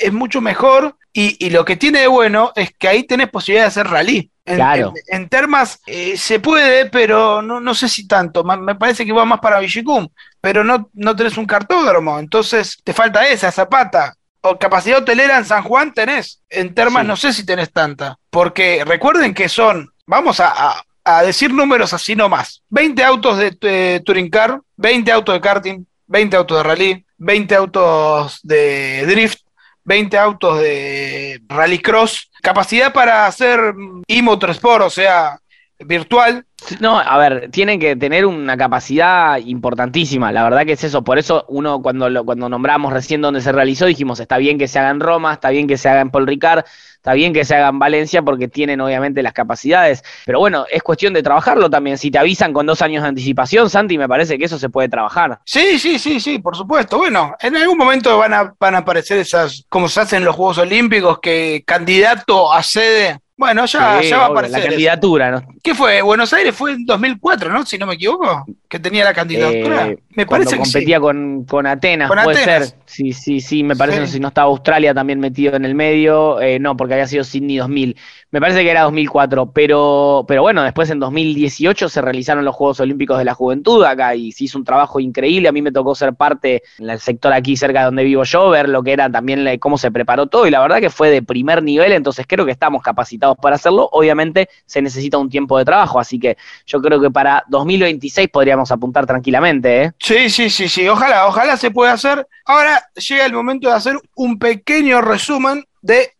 es 0.00 0.12
mucho 0.12 0.40
mejor 0.40 0.96
y, 1.12 1.36
y 1.44 1.50
lo 1.50 1.64
que 1.64 1.76
tiene 1.76 2.00
de 2.00 2.06
bueno 2.06 2.52
es 2.54 2.70
que 2.78 2.88
ahí 2.88 3.02
tenés 3.04 3.28
posibilidad 3.28 3.64
de 3.64 3.68
hacer 3.68 3.86
rally. 3.88 4.30
En, 4.46 4.56
Claro. 4.56 4.92
en- 5.08 5.22
en 5.22 5.28
termas 5.28 5.80
eh, 5.86 6.16
se 6.18 6.38
puede, 6.38 6.86
pero 6.86 7.40
no, 7.42 7.60
no 7.60 7.74
sé 7.74 7.88
si 7.88 8.06
tanto. 8.06 8.44
Me 8.44 8.74
parece 8.76 9.04
que 9.06 9.12
va 9.12 9.24
más 9.24 9.40
para 9.40 9.58
Villicum, 9.60 10.06
pero 10.40 10.62
no, 10.62 10.90
no 10.94 11.16
tenés 11.16 11.36
un 11.38 11.46
cartódromo, 11.46 12.18
entonces 12.18 12.78
te 12.84 12.92
falta 12.92 13.26
esa, 13.26 13.50
Zapata. 13.50 14.14
O 14.46 14.58
capacidad 14.58 14.98
hotelera 14.98 15.38
en 15.38 15.44
San 15.46 15.62
Juan 15.62 15.94
tenés. 15.94 16.42
En 16.50 16.74
termas 16.74 17.02
Sí. 17.02 17.08
no 17.08 17.16
sé 17.16 17.32
si 17.32 17.46
tenés 17.46 17.72
tanta. 17.72 18.18
Porque 18.30 18.84
recuerden 18.84 19.32
que 19.32 19.48
son, 19.48 19.90
vamos 20.06 20.38
a, 20.40 20.48
a- 20.54 20.84
a 21.06 21.22
decir 21.22 21.52
números 21.52 21.92
así 21.94 22.14
nomás. 22.14 22.62
20 22.68 23.02
autos 23.04 23.38
de 23.38 23.56
eh, 23.62 24.00
Touring 24.04 24.28
Car, 24.30 24.60
20 24.76 25.10
autos 25.12 25.34
de 25.34 25.40
karting, 25.40 25.84
20 26.06 26.36
autos 26.36 26.58
de 26.58 26.62
rally, 26.62 27.06
20 27.18 27.54
autos 27.54 28.40
de 28.42 29.04
drift, 29.06 29.40
20 29.84 30.18
autos 30.18 30.58
de 30.60 31.40
rallycross, 31.48 32.30
capacidad 32.42 32.92
para 32.92 33.26
hacer 33.26 33.74
mm, 33.74 34.02
e-motorsport, 34.08 34.84
o 34.84 34.90
sea, 34.90 35.38
virtual. 35.78 36.44
No, 36.80 36.98
a 36.98 37.18
ver, 37.18 37.50
tienen 37.50 37.78
que 37.78 37.96
tener 37.96 38.26
una 38.26 38.56
capacidad 38.56 39.38
importantísima, 39.38 40.32
la 40.32 40.44
verdad 40.44 40.64
que 40.64 40.72
es 40.72 40.84
eso, 40.84 41.02
por 41.02 41.18
eso 41.18 41.44
uno 41.48 41.82
cuando 41.82 42.08
lo, 42.08 42.24
cuando 42.24 42.48
nombramos 42.48 42.92
recién 42.92 43.20
donde 43.20 43.40
se 43.40 43.52
realizó 43.52 43.86
dijimos, 43.86 44.20
está 44.20 44.38
bien 44.38 44.58
que 44.58 44.68
se 44.68 44.78
haga 44.78 44.90
en 44.90 45.00
Roma, 45.00 45.34
está 45.34 45.50
bien 45.50 45.66
que 45.66 45.76
se 45.76 45.88
haga 45.88 46.00
en 46.00 46.10
Paul 46.10 46.26
Ricard, 46.26 46.64
está 46.94 47.12
bien 47.12 47.32
que 47.32 47.44
se 47.44 47.54
haga 47.54 47.68
en 47.68 47.78
Valencia 47.78 48.22
porque 48.22 48.48
tienen 48.48 48.80
obviamente 48.80 49.22
las 49.22 49.32
capacidades, 49.32 50.02
pero 50.24 50.38
bueno, 50.38 50.64
es 50.70 50.82
cuestión 50.82 51.12
de 51.12 51.22
trabajarlo 51.22 51.68
también, 51.68 51.98
si 51.98 52.10
te 52.10 52.18
avisan 52.18 52.52
con 52.52 52.66
dos 52.66 52.80
años 52.82 53.02
de 53.02 53.08
anticipación, 53.10 53.68
Santi, 53.68 53.98
me 53.98 54.08
parece 54.08 54.38
que 54.38 54.46
eso 54.46 54.58
se 54.58 54.70
puede 54.70 54.88
trabajar. 54.88 55.40
Sí, 55.44 55.78
sí, 55.78 55.98
sí, 55.98 56.20
sí, 56.20 56.38
por 56.38 56.56
supuesto. 56.56 56.96
Bueno, 56.96 57.34
en 57.40 57.56
algún 57.56 57.76
momento 57.76 58.16
van 58.18 58.34
a, 58.34 58.54
van 58.58 58.74
a 58.74 58.78
aparecer 58.78 59.18
esas, 59.18 59.64
como 59.68 59.88
se 59.88 60.00
hacen 60.00 60.18
en 60.18 60.24
los 60.24 60.36
Juegos 60.36 60.58
Olímpicos, 60.58 61.18
que 61.20 61.62
candidato 61.66 62.52
a 62.52 62.62
sede. 62.62 63.20
Bueno, 63.36 63.64
ya, 63.66 64.00
Sí, 64.00 64.08
ya 64.08 64.18
va 64.18 64.24
a 64.24 64.28
aparecer. 64.28 64.60
La 64.60 64.68
candidatura, 64.68 65.30
¿no? 65.30 65.42
¿Qué 65.62 65.74
fue? 65.74 66.02
Buenos 66.02 66.32
Aires 66.32 66.54
fue 66.54 66.72
en 66.72 66.86
2004, 66.86 67.52
¿no? 67.52 67.66
Si 67.66 67.76
no 67.78 67.86
me 67.86 67.94
equivoco, 67.94 68.44
que 68.68 68.78
tenía 68.78 69.04
la 69.04 69.14
candidatura. 69.14 69.88
Eh, 69.88 69.98
me 70.16 70.26
cuando 70.26 70.44
parece 70.46 70.58
que 70.60 70.64
sí. 70.66 70.72
competía 70.72 71.00
con, 71.00 71.44
con 71.44 71.66
Atenas, 71.66 72.08
Con 72.08 72.18
puede 72.22 72.42
Atenas. 72.42 72.68
ser. 72.70 72.78
Sí, 72.86 73.12
sí, 73.12 73.40
sí, 73.40 73.62
me 73.62 73.74
parece, 73.76 74.06
Sí. 74.06 74.14
si 74.14 74.20
no 74.20 74.28
estaba 74.28 74.48
Australia 74.48 74.94
también 74.94 75.18
metido 75.20 75.54
en 75.54 75.64
el 75.64 75.74
medio, 75.74 76.40
eh, 76.40 76.58
no, 76.58 76.76
porque 76.76 76.94
había 76.94 77.06
sido 77.06 77.24
Sydney 77.24 77.56
2000. 77.56 77.96
Me 78.30 78.40
parece 78.40 78.62
que 78.62 78.70
era 78.70 78.82
2004, 78.82 79.52
pero, 79.52 80.24
pero 80.28 80.42
bueno, 80.42 80.62
después 80.62 80.90
en 80.90 80.98
2018 81.00 81.88
se 81.88 82.00
realizaron 82.02 82.44
los 82.44 82.54
Juegos 82.54 82.80
Olímpicos 82.80 83.18
de 83.18 83.24
la 83.24 83.34
Juventud 83.34 83.84
acá 83.84 84.14
y 84.14 84.32
se 84.32 84.44
hizo 84.44 84.58
un 84.58 84.64
trabajo 84.64 84.98
increíble. 85.00 85.48
A 85.48 85.52
mí 85.52 85.62
me 85.62 85.70
tocó 85.72 85.94
ser 85.94 86.14
parte 86.14 86.62
en 86.78 86.90
el 86.90 86.98
sector 87.00 87.32
aquí 87.32 87.56
cerca 87.56 87.80
de 87.80 87.84
donde 87.86 88.04
vivo 88.04 88.24
yo, 88.24 88.50
ver 88.50 88.68
lo 88.68 88.82
que 88.82 88.92
era 88.92 89.10
también 89.10 89.44
la- 89.44 89.56
cómo 89.58 89.78
se 89.78 89.90
preparó 89.90 90.26
todo 90.26 90.46
y 90.46 90.50
la 90.50 90.60
verdad 90.60 90.80
que 90.80 90.90
fue 90.90 91.10
de 91.10 91.22
primer 91.22 91.62
nivel, 91.62 91.92
entonces 91.92 92.26
creo 92.28 92.44
que 92.44 92.52
estamos 92.52 92.82
capacitados 92.82 93.36
para 93.40 93.56
hacerlo. 93.56 93.88
Obviamente 93.92 94.48
se 94.66 94.82
necesita 94.82 95.18
un 95.18 95.28
tiempo 95.30 95.56
de 95.58 95.64
trabajo, 95.64 95.98
así 96.00 96.18
que 96.18 96.36
yo 96.66 96.80
creo 96.82 97.00
que 97.00 97.10
para 97.10 97.44
2026 97.48 98.28
podríamos 98.28 98.70
apuntar 98.72 99.06
tranquilamente, 99.06 99.82
¿eh? 99.84 99.92
Sí, 100.04 100.28
sí, 100.28 100.50
sí, 100.50 100.68
sí. 100.68 100.86
Ojalá, 100.86 101.26
ojalá 101.26 101.56
se 101.56 101.70
pueda 101.70 101.92
hacer. 101.92 102.28
Ahora 102.44 102.86
llega 102.94 103.24
el 103.24 103.32
momento 103.32 103.68
de 103.68 103.74
hacer 103.74 103.98
un 104.14 104.38
pequeño 104.38 105.00
resumen 105.00 105.64
de 105.80 106.12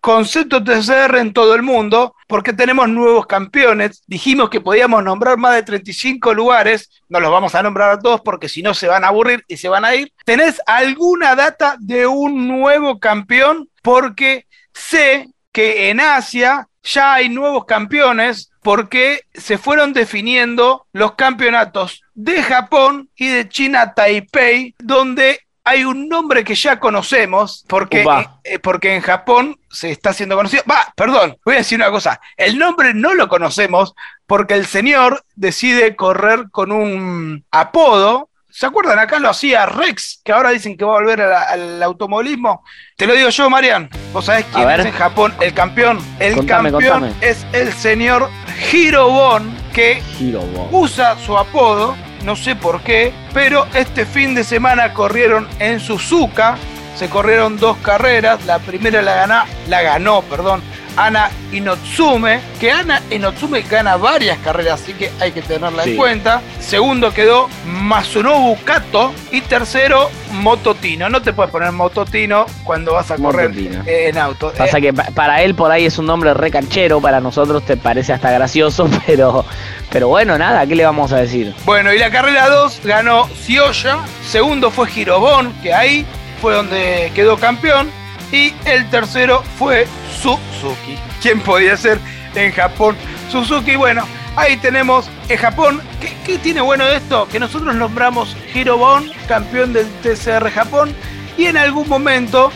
concepto 0.00 0.62
TCR 0.62 1.16
en 1.16 1.32
todo 1.32 1.56
el 1.56 1.62
mundo, 1.62 2.14
porque 2.28 2.52
tenemos 2.52 2.88
nuevos 2.88 3.26
campeones. 3.26 4.04
Dijimos 4.06 4.50
que 4.50 4.60
podíamos 4.60 5.02
nombrar 5.02 5.36
más 5.36 5.56
de 5.56 5.64
35 5.64 6.32
lugares. 6.32 6.88
No 7.08 7.18
los 7.18 7.32
vamos 7.32 7.56
a 7.56 7.62
nombrar 7.64 7.90
a 7.90 7.98
todos 7.98 8.20
porque 8.20 8.48
si 8.48 8.62
no 8.62 8.72
se 8.72 8.86
van 8.86 9.02
a 9.02 9.08
aburrir 9.08 9.44
y 9.48 9.56
se 9.56 9.68
van 9.68 9.84
a 9.84 9.96
ir. 9.96 10.12
¿Tenés 10.24 10.62
alguna 10.64 11.34
data 11.34 11.74
de 11.80 12.06
un 12.06 12.46
nuevo 12.46 13.00
campeón? 13.00 13.68
Porque 13.82 14.46
sé 14.72 15.28
que 15.50 15.90
en 15.90 15.98
Asia 15.98 16.68
ya 16.84 17.14
hay 17.14 17.30
nuevos 17.30 17.64
campeones 17.64 18.52
porque 18.62 19.22
se 19.34 19.58
fueron 19.58 19.92
definiendo 19.92 20.86
los 20.92 21.14
campeonatos 21.14 22.03
de 22.14 22.42
Japón 22.42 23.08
y 23.16 23.28
de 23.28 23.48
China 23.48 23.92
Taipei, 23.94 24.74
donde 24.78 25.40
hay 25.66 25.84
un 25.84 26.08
nombre 26.08 26.44
que 26.44 26.54
ya 26.54 26.78
conocemos, 26.78 27.64
porque, 27.66 28.02
Upa. 28.02 28.38
eh, 28.44 28.58
porque 28.58 28.94
en 28.94 29.00
Japón 29.00 29.58
se 29.70 29.90
está 29.90 30.10
haciendo 30.10 30.36
conocido. 30.36 30.62
Va, 30.70 30.92
perdón, 30.94 31.36
voy 31.44 31.54
a 31.54 31.58
decir 31.58 31.78
una 31.78 31.90
cosa. 31.90 32.20
El 32.36 32.58
nombre 32.58 32.92
no 32.92 33.14
lo 33.14 33.28
conocemos 33.28 33.94
porque 34.26 34.54
el 34.54 34.66
señor 34.66 35.24
decide 35.34 35.96
correr 35.96 36.50
con 36.50 36.70
un 36.70 37.44
apodo. 37.50 38.28
¿Se 38.50 38.66
acuerdan? 38.66 38.98
Acá 39.00 39.18
lo 39.18 39.30
hacía 39.30 39.64
Rex, 39.66 40.20
que 40.22 40.30
ahora 40.32 40.50
dicen 40.50 40.76
que 40.76 40.84
va 40.84 40.92
a 40.92 41.00
volver 41.00 41.22
a 41.22 41.26
la- 41.28 41.42
al 41.42 41.82
automovilismo. 41.82 42.62
Te 42.96 43.06
lo 43.06 43.14
digo 43.14 43.30
yo, 43.30 43.48
Marian. 43.50 43.88
¿Vos 44.12 44.26
sabés 44.26 44.44
quién 44.54 44.70
es 44.70 44.84
en 44.86 44.92
Japón 44.92 45.34
el 45.40 45.52
campeón? 45.54 45.98
El 46.20 46.36
Contame, 46.36 46.70
campeón 46.70 47.00
contame. 47.00 47.26
es 47.26 47.44
el 47.52 47.72
señor 47.72 48.28
Hirobon, 48.72 49.56
que 49.72 50.02
Hirobo. 50.20 50.68
usa 50.72 51.16
su 51.18 51.36
apodo, 51.36 51.96
no 52.24 52.36
sé 52.36 52.56
por 52.56 52.80
qué, 52.80 53.12
pero 53.32 53.66
este 53.74 54.06
fin 54.06 54.34
de 54.34 54.44
semana 54.44 54.92
corrieron 54.92 55.46
en 55.58 55.80
Suzuka, 55.80 56.56
se 56.96 57.08
corrieron 57.08 57.58
dos 57.58 57.76
carreras, 57.78 58.44
la 58.46 58.58
primera 58.58 59.02
la 59.02 59.14
ganó, 59.14 59.44
la 59.68 59.82
ganó, 59.82 60.22
perdón, 60.22 60.62
Ana 60.96 61.30
Inotsume, 61.52 62.40
que 62.60 62.70
Ana 62.70 63.00
Inotsume 63.10 63.62
gana 63.62 63.96
varias 63.96 64.38
carreras, 64.38 64.80
así 64.82 64.92
que 64.94 65.10
hay 65.20 65.32
que 65.32 65.42
tenerla 65.42 65.82
Sí. 65.84 65.90
en 65.90 65.96
cuenta. 65.96 66.40
Segundo 66.60 67.12
quedó 67.12 67.48
Masunobu 67.66 68.56
Kato 68.64 69.12
y 69.30 69.40
tercero 69.40 70.10
Mototino. 70.32 71.08
No 71.08 71.22
te 71.22 71.32
puedes 71.32 71.50
poner 71.50 71.72
Mototino 71.72 72.46
cuando 72.64 72.92
vas 72.94 73.10
a 73.10 73.16
correr 73.16 73.48
Mototino. 73.50 73.82
eh, 73.86 74.08
en 74.08 74.18
auto. 74.18 74.52
Pasa 74.56 74.78
Eh, 74.78 74.82
que 74.82 74.92
pa- 74.92 75.08
para 75.14 75.42
él 75.42 75.54
por 75.54 75.70
ahí 75.70 75.86
es 75.86 75.98
un 75.98 76.06
nombre 76.06 76.32
re 76.34 76.50
canchero, 76.50 77.00
para 77.00 77.20
nosotros 77.20 77.64
te 77.64 77.76
parece 77.76 78.12
hasta 78.12 78.30
gracioso, 78.30 78.88
pero, 79.06 79.44
pero 79.90 80.08
bueno, 80.08 80.36
nada, 80.38 80.66
¿qué 80.66 80.74
le 80.74 80.84
vamos 80.84 81.12
a 81.12 81.16
decir? 81.18 81.54
Bueno, 81.64 81.92
y 81.92 81.98
la 81.98 82.10
carrera 82.10 82.48
2 82.48 82.80
ganó 82.84 83.28
Ciolla, 83.44 83.98
segundo 84.28 84.70
fue 84.70 84.88
Girobón, 84.88 85.52
que 85.62 85.72
ahí 85.74 86.04
fue 86.40 86.54
donde 86.54 87.10
quedó 87.14 87.36
campeón, 87.38 87.90
y 88.32 88.52
el 88.64 88.88
tercero 88.90 89.42
fue 89.58 89.86
Suzuki. 90.32 90.96
¿Quién 91.20 91.40
podía 91.40 91.76
ser 91.76 91.98
en 92.34 92.50
Japón? 92.52 92.96
Suzuki, 93.30 93.76
bueno, 93.76 94.06
ahí 94.36 94.56
tenemos 94.56 95.08
en 95.28 95.36
Japón. 95.38 95.82
¿Qué, 96.24 96.38
tiene 96.38 96.60
bueno 96.62 96.84
de 96.86 96.96
esto? 96.96 97.28
Que 97.28 97.38
nosotros 97.38 97.74
nombramos 97.74 98.34
Girobón, 98.52 99.10
campeón 99.28 99.72
del 99.74 99.86
TCR 100.02 100.50
Japón, 100.50 100.94
y 101.36 101.44
en 101.46 101.56
algún 101.58 101.88
momento, 101.88 102.50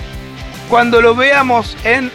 cuando 0.71 1.03
lo 1.03 1.15
veamos 1.15 1.77
en 1.85 2.11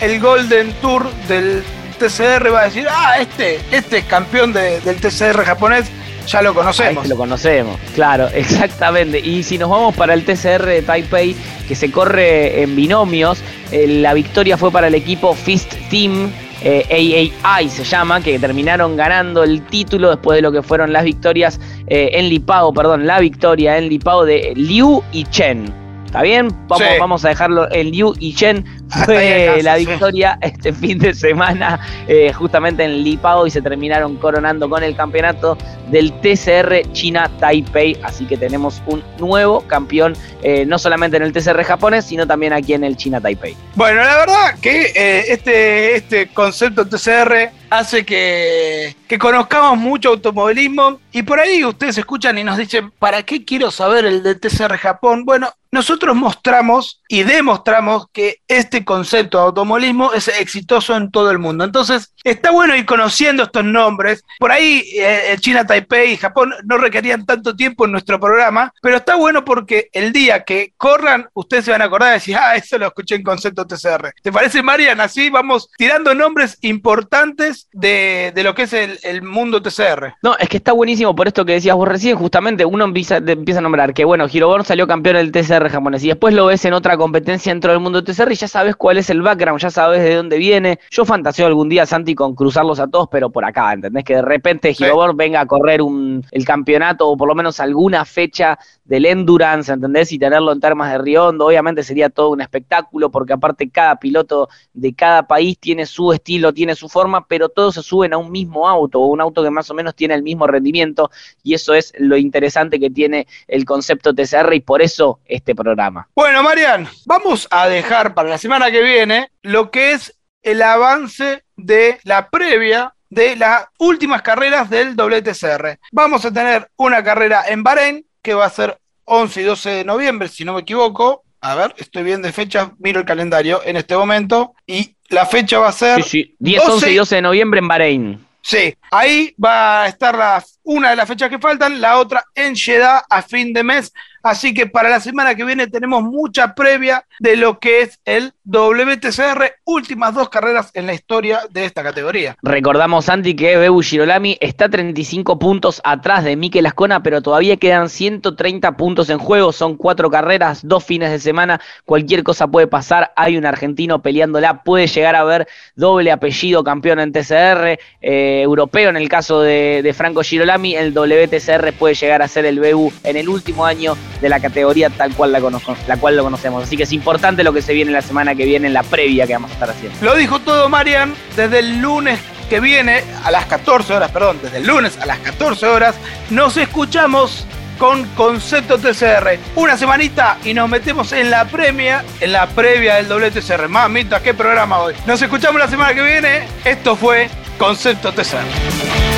el 0.00 0.20
Golden 0.20 0.72
Tour 0.80 1.10
del 1.28 1.64
TCR, 1.98 2.52
va 2.52 2.60
a 2.60 2.64
decir, 2.64 2.86
ah, 2.90 3.18
este, 3.18 3.60
este 3.72 3.98
es 3.98 4.04
campeón 4.04 4.52
de- 4.52 4.80
del 4.80 5.00
TCR 5.00 5.44
japonés, 5.44 5.86
ya 6.28 6.42
lo 6.42 6.54
conocemos. 6.54 7.08
lo 7.08 7.16
conocemos, 7.16 7.76
claro, 7.94 8.28
exactamente. 8.34 9.18
Y 9.18 9.42
si 9.42 9.58
nos 9.58 9.70
vamos 9.70 9.94
para 9.96 10.14
el 10.14 10.24
TCR 10.24 10.64
de 10.64 10.82
Taipei, 10.82 11.34
que 11.66 11.74
se 11.74 11.90
corre 11.90 12.62
en 12.62 12.76
binomios, 12.76 13.42
eh, 13.72 13.86
la 13.88 14.14
victoria 14.14 14.56
fue 14.56 14.70
para 14.70 14.86
el 14.88 14.94
equipo 14.94 15.34
Fist 15.34 15.74
Team. 15.90 16.30
eh, 16.60 17.30
AAI 17.44 17.68
se 17.68 17.84
llama, 17.84 18.20
que 18.20 18.36
terminaron 18.38 18.96
ganando 18.96 19.44
el 19.44 19.62
título 19.66 20.10
después 20.10 20.34
de 20.36 20.42
lo 20.42 20.50
que 20.50 20.60
fueron 20.62 20.92
las 20.92 21.04
victorias 21.04 21.60
eh, 21.86 22.10
en 22.14 22.28
Lipao, 22.28 22.72
perdón, 22.72 23.06
la 23.06 23.20
victoria 23.20 23.78
en 23.78 23.88
Lipao 23.88 24.24
de 24.24 24.52
Liu 24.56 25.02
y 25.12 25.24
Chen. 25.26 25.72
¿Está 26.04 26.22
bien? 26.22 26.48
Vamos, 26.66 26.78
Sí. 26.88 26.94
vamos 26.98 27.24
a 27.24 27.28
dejarlo 27.28 27.70
en 27.70 27.90
Liu 27.92 28.12
y 28.18 28.34
Chen. 28.34 28.64
Fue 29.04 29.62
la 29.62 29.76
victoria 29.76 30.38
este 30.40 30.72
fin 30.72 30.98
de 30.98 31.14
semana 31.14 31.80
eh, 32.06 32.32
justamente 32.32 32.84
en 32.84 33.02
Lipao 33.02 33.46
y 33.46 33.50
se 33.50 33.60
terminaron 33.60 34.16
coronando 34.16 34.68
con 34.68 34.82
el 34.82 34.96
campeonato 34.96 35.58
del 35.90 36.12
TCR 36.20 36.92
China 36.92 37.30
Taipei. 37.38 37.98
Así 38.02 38.26
que 38.26 38.36
tenemos 38.36 38.82
un 38.86 39.02
nuevo 39.18 39.60
campeón, 39.62 40.14
eh, 40.42 40.64
no 40.66 40.78
solamente 40.78 41.16
en 41.16 41.22
el 41.22 41.32
TCR 41.32 41.62
japonés, 41.64 42.06
sino 42.06 42.26
también 42.26 42.52
aquí 42.52 42.74
en 42.74 42.84
el 42.84 42.96
China 42.96 43.20
Taipei. 43.20 43.56
Bueno, 43.74 44.02
la 44.02 44.16
verdad 44.16 44.58
que 44.60 44.92
eh, 44.94 45.24
este, 45.28 45.96
este 45.96 46.28
concepto 46.28 46.86
TCR 46.86 47.50
hace 47.70 48.04
que, 48.04 48.96
que 49.06 49.18
conozcamos 49.18 49.78
mucho 49.78 50.10
automovilismo 50.10 51.00
y 51.12 51.22
por 51.22 51.40
ahí 51.40 51.64
ustedes 51.64 51.98
escuchan 51.98 52.38
y 52.38 52.44
nos 52.44 52.56
dicen, 52.56 52.90
¿para 52.98 53.22
qué 53.22 53.44
quiero 53.44 53.70
saber 53.70 54.06
el 54.06 54.22
de 54.22 54.34
TCR 54.34 54.76
Japón? 54.78 55.24
Bueno, 55.24 55.50
nosotros 55.70 56.16
mostramos 56.16 57.02
y 57.08 57.24
demostramos 57.24 58.06
que 58.12 58.38
este 58.48 58.77
concepto 58.84 59.38
de 59.38 59.44
automovilismo 59.44 60.12
es 60.12 60.28
exitoso 60.28 60.96
en 60.96 61.10
todo 61.10 61.30
el 61.30 61.38
mundo. 61.38 61.64
Entonces, 61.64 62.12
está 62.24 62.50
bueno 62.50 62.76
ir 62.76 62.84
conociendo 62.84 63.44
estos 63.44 63.64
nombres. 63.64 64.24
Por 64.38 64.52
ahí, 64.52 64.84
eh, 64.96 65.36
China, 65.40 65.66
Taipei 65.66 66.12
y 66.12 66.16
Japón 66.16 66.52
no 66.64 66.78
requerían 66.78 67.24
tanto 67.26 67.54
tiempo 67.54 67.84
en 67.84 67.92
nuestro 67.92 68.18
programa, 68.20 68.72
pero 68.82 68.96
está 68.96 69.16
bueno 69.16 69.44
porque 69.44 69.88
el 69.92 70.12
día 70.12 70.44
que 70.44 70.72
corran, 70.76 71.28
ustedes 71.34 71.64
se 71.66 71.70
van 71.70 71.82
a 71.82 71.86
acordar 71.86 72.10
y 72.10 72.14
decir, 72.14 72.36
ah, 72.36 72.56
eso 72.56 72.78
lo 72.78 72.86
escuché 72.86 73.16
en 73.16 73.22
concepto 73.22 73.66
TCR. 73.66 74.12
¿Te 74.22 74.32
parece, 74.32 74.62
Marian? 74.62 75.00
Así 75.00 75.30
vamos 75.30 75.70
tirando 75.76 76.14
nombres 76.14 76.58
importantes 76.62 77.68
de, 77.72 78.32
lo 78.36 78.54
que 78.54 78.62
es 78.62 78.72
el, 78.72 79.22
mundo 79.22 79.60
TCR. 79.60 80.14
No, 80.22 80.36
es 80.38 80.48
que 80.48 80.58
está 80.58 80.72
buenísimo 80.72 81.14
por 81.14 81.26
esto 81.26 81.44
que 81.44 81.52
decías 81.52 81.76
vos 81.76 81.88
recién, 81.88 82.16
justamente 82.16 82.64
uno 82.64 82.84
empieza 82.84 83.16
a 83.16 83.60
nombrar 83.60 83.92
que, 83.94 84.04
bueno, 84.04 84.28
Giroborn 84.28 84.64
salió 84.64 84.86
campeón 84.86 85.16
del 85.16 85.32
TCR 85.32 85.68
japonés 85.68 86.04
y 86.04 86.08
después 86.08 86.34
lo 86.34 86.46
ves 86.46 86.64
en 86.64 86.72
otra 86.72 86.96
competencia 86.96 87.52
dentro 87.52 87.72
del 87.72 87.80
mundo 87.80 88.04
TCR 88.04 88.32
y 88.32 88.36
ya 88.36 88.48
sabes 88.48 88.76
cuál 88.76 88.98
es 88.98 89.10
el 89.10 89.22
background, 89.22 89.60
ya 89.60 89.70
sabes 89.70 90.02
de 90.02 90.14
dónde 90.14 90.38
viene. 90.38 90.78
Yo 90.90 91.04
fantaseo 91.04 91.46
algún 91.46 91.68
día, 91.68 91.86
Santi, 91.86 92.07
Santi 92.08 92.14
con 92.14 92.34
cruzarlos 92.34 92.80
a 92.80 92.86
todos, 92.86 93.08
pero 93.10 93.30
por 93.30 93.44
acá, 93.44 93.72
¿entendés? 93.72 94.04
Que 94.04 94.16
de 94.16 94.22
repente 94.22 94.74
Sí. 94.74 94.84
Girobor 94.84 95.14
venga 95.14 95.40
a 95.40 95.46
correr 95.46 95.82
un, 95.82 96.24
el 96.30 96.44
campeonato 96.44 97.08
o 97.08 97.16
por 97.16 97.28
lo 97.28 97.34
menos 97.34 97.60
alguna 97.60 98.04
fecha 98.04 98.58
del 98.84 99.06
Endurance, 99.06 99.72
¿entendés? 99.72 100.12
Y 100.12 100.18
tenerlo 100.18 100.52
en 100.52 100.60
Termas 100.60 100.90
de 100.92 100.98
Riondo, 100.98 101.46
obviamente 101.46 101.82
sería 101.82 102.08
todo 102.08 102.30
un 102.30 102.40
espectáculo, 102.40 103.10
porque 103.10 103.34
aparte 103.34 103.68
cada 103.70 103.96
piloto 103.96 104.48
de 104.72 104.94
cada 104.94 105.26
país 105.26 105.58
tiene 105.58 105.84
su 105.86 106.12
estilo, 106.12 106.52
tiene 106.52 106.74
su 106.74 106.88
forma, 106.88 107.26
pero 107.26 107.48
todos 107.48 107.74
se 107.74 107.82
suben 107.82 108.14
a 108.14 108.18
un 108.18 108.30
mismo 108.30 108.68
auto, 108.68 109.00
o 109.00 109.06
un 109.06 109.20
auto 109.20 109.42
que 109.42 109.50
más 109.50 109.70
o 109.70 109.74
menos 109.74 109.94
tiene 109.94 110.14
el 110.14 110.22
mismo 110.22 110.46
rendimiento, 110.46 111.10
y 111.42 111.54
eso 111.54 111.74
es 111.74 111.92
lo 111.98 112.16
interesante 112.16 112.80
que 112.80 112.90
tiene 112.90 113.26
el 113.46 113.64
concepto 113.64 114.14
TCR 114.14 114.54
y 114.54 114.60
por 114.60 114.80
eso 114.80 115.20
este 115.26 115.54
programa. 115.54 116.08
Bueno, 116.14 116.42
Marian, 116.42 116.88
vamos 117.04 117.46
a 117.50 117.68
dejar 117.68 118.14
para 118.14 118.30
la 118.30 118.38
semana 118.38 118.70
que 118.70 118.82
viene 118.82 119.30
lo 119.42 119.70
que 119.70 119.92
es 119.92 120.17
el 120.50 120.62
avance 120.62 121.42
de 121.56 121.98
la 122.04 122.28
previa 122.30 122.94
de 123.10 123.36
las 123.36 123.66
últimas 123.78 124.22
carreras 124.22 124.68
del 124.70 124.94
WTCR. 124.96 125.78
Vamos 125.92 126.24
a 126.24 126.32
tener 126.32 126.68
una 126.76 127.02
carrera 127.02 127.44
en 127.48 127.62
Bahrein 127.62 128.04
que 128.22 128.34
va 128.34 128.46
a 128.46 128.50
ser 128.50 128.78
11 129.04 129.40
y 129.40 129.44
12 129.44 129.70
de 129.70 129.84
noviembre, 129.84 130.28
si 130.28 130.44
no 130.44 130.54
me 130.54 130.60
equivoco. 130.60 131.22
A 131.40 131.54
ver, 131.54 131.74
estoy 131.78 132.02
bien 132.02 132.20
de 132.22 132.32
fecha, 132.32 132.72
miro 132.78 133.00
el 133.00 133.06
calendario 133.06 133.60
en 133.64 133.76
este 133.76 133.96
momento 133.96 134.54
y 134.66 134.94
la 135.08 135.24
fecha 135.24 135.58
va 135.58 135.68
a 135.68 135.72
ser 135.72 136.02
Sí, 136.02 136.08
sí. 136.24 136.36
10, 136.38 136.68
11 136.68 136.90
y 136.92 136.96
12 136.96 137.14
de 137.16 137.22
noviembre 137.22 137.60
en 137.60 137.68
Bahrein. 137.68 138.26
Sí, 138.42 138.74
ahí 138.90 139.34
va 139.42 139.82
a 139.82 139.88
estar 139.88 140.16
la- 140.16 140.42
una 140.62 140.90
de 140.90 140.96
las 140.96 141.06
fechas 141.08 141.28
que 141.30 141.38
faltan, 141.38 141.80
la 141.80 141.98
otra 141.98 142.24
en 142.34 142.54
Jeddah 142.56 143.04
a 143.08 143.22
fin 143.22 143.52
de 143.52 143.62
mes. 143.62 143.92
Así 144.28 144.52
que 144.52 144.66
para 144.66 144.90
la 144.90 145.00
semana 145.00 145.34
que 145.34 145.42
viene 145.42 145.68
tenemos 145.68 146.02
mucha 146.02 146.54
previa 146.54 147.02
de 147.18 147.34
lo 147.34 147.58
que 147.58 147.80
es 147.80 147.98
el 148.04 148.34
WTCR, 148.44 149.54
últimas 149.64 150.14
dos 150.14 150.28
carreras 150.28 150.70
en 150.74 150.86
la 150.86 150.92
historia 150.92 151.40
de 151.50 151.64
esta 151.64 151.82
categoría. 151.82 152.36
Recordamos, 152.42 153.06
Santi, 153.06 153.34
que 153.34 153.56
Bebu 153.56 153.80
Girolami 153.80 154.36
está 154.40 154.68
35 154.68 155.38
puntos 155.38 155.80
atrás 155.82 156.24
de 156.24 156.36
Mikel 156.36 156.66
Ascona, 156.66 157.02
pero 157.02 157.22
todavía 157.22 157.56
quedan 157.56 157.88
130 157.88 158.76
puntos 158.76 159.08
en 159.08 159.18
juego. 159.18 159.50
Son 159.50 159.76
cuatro 159.76 160.10
carreras, 160.10 160.60
dos 160.62 160.84
fines 160.84 161.10
de 161.10 161.20
semana. 161.20 161.58
Cualquier 161.86 162.22
cosa 162.22 162.48
puede 162.48 162.66
pasar. 162.66 163.12
Hay 163.16 163.38
un 163.38 163.46
argentino 163.46 164.02
peleándola. 164.02 164.62
Puede 164.62 164.88
llegar 164.88 165.16
a 165.16 165.20
haber 165.20 165.48
doble 165.74 166.12
apellido 166.12 166.62
campeón 166.64 167.00
en 167.00 167.12
TCR, 167.12 167.78
eh, 168.02 168.42
europeo 168.42 168.90
en 168.90 168.96
el 168.98 169.08
caso 169.08 169.40
de, 169.40 169.94
Franco 169.96 170.22
Girolami. 170.22 170.74
El 170.74 170.92
WTCR 170.92 171.72
puede 171.72 171.94
llegar 171.94 172.20
a 172.20 172.28
ser 172.28 172.44
el 172.44 172.60
Bebu 172.60 172.92
en 173.04 173.16
el 173.16 173.28
último 173.30 173.64
año 173.64 173.96
de 174.20 174.28
la 174.28 174.40
categoría 174.40 174.90
tal 174.90 175.14
cual 175.14 175.32
la, 175.32 175.40
la 175.86 175.96
cual 175.96 176.16
lo 176.16 176.24
conocemos. 176.24 176.64
Así 176.64 176.76
que 176.76 176.82
es 176.84 176.92
importante 176.92 177.44
lo 177.44 177.52
que 177.52 177.62
se 177.62 177.72
viene 177.72 177.92
la 177.92 178.02
semana 178.02 178.34
que 178.34 178.44
viene 178.44 178.66
en 178.66 178.74
la 178.74 178.82
previa 178.82 179.26
que 179.26 179.32
vamos 179.32 179.50
a 179.50 179.54
estar 179.54 179.70
haciendo. 179.70 179.98
Lo 180.04 180.14
dijo 180.14 180.40
todo 180.40 180.68
Marian 180.68 181.14
desde 181.36 181.60
el 181.60 181.80
lunes 181.80 182.18
que 182.48 182.60
viene 182.60 183.04
a 183.24 183.30
las 183.30 183.46
14 183.46 183.94
horas, 183.94 184.10
perdón, 184.10 184.38
desde 184.42 184.58
el 184.58 184.66
lunes 184.66 184.98
a 184.98 185.06
las 185.06 185.18
14 185.18 185.66
horas, 185.66 185.94
nos 186.30 186.56
escuchamos 186.56 187.46
con 187.78 188.04
Concepto 188.08 188.78
TCR. 188.78 189.38
Una 189.54 189.76
semanita 189.76 190.38
y 190.44 190.52
nos 190.52 190.68
metemos 190.68 191.12
en 191.12 191.30
la 191.30 191.44
premia, 191.46 192.04
en 192.20 192.32
la 192.32 192.46
previa 192.48 192.96
del 192.96 193.06
WTCR. 193.08 193.68
Mamita, 193.68 194.20
qué 194.22 194.34
programa 194.34 194.78
hoy. 194.80 194.94
Nos 195.06 195.22
escuchamos 195.22 195.60
la 195.60 195.68
semana 195.68 195.94
que 195.94 196.02
viene. 196.02 196.48
Esto 196.64 196.96
fue 196.96 197.28
Concepto 197.58 198.12
TCR. 198.12 199.17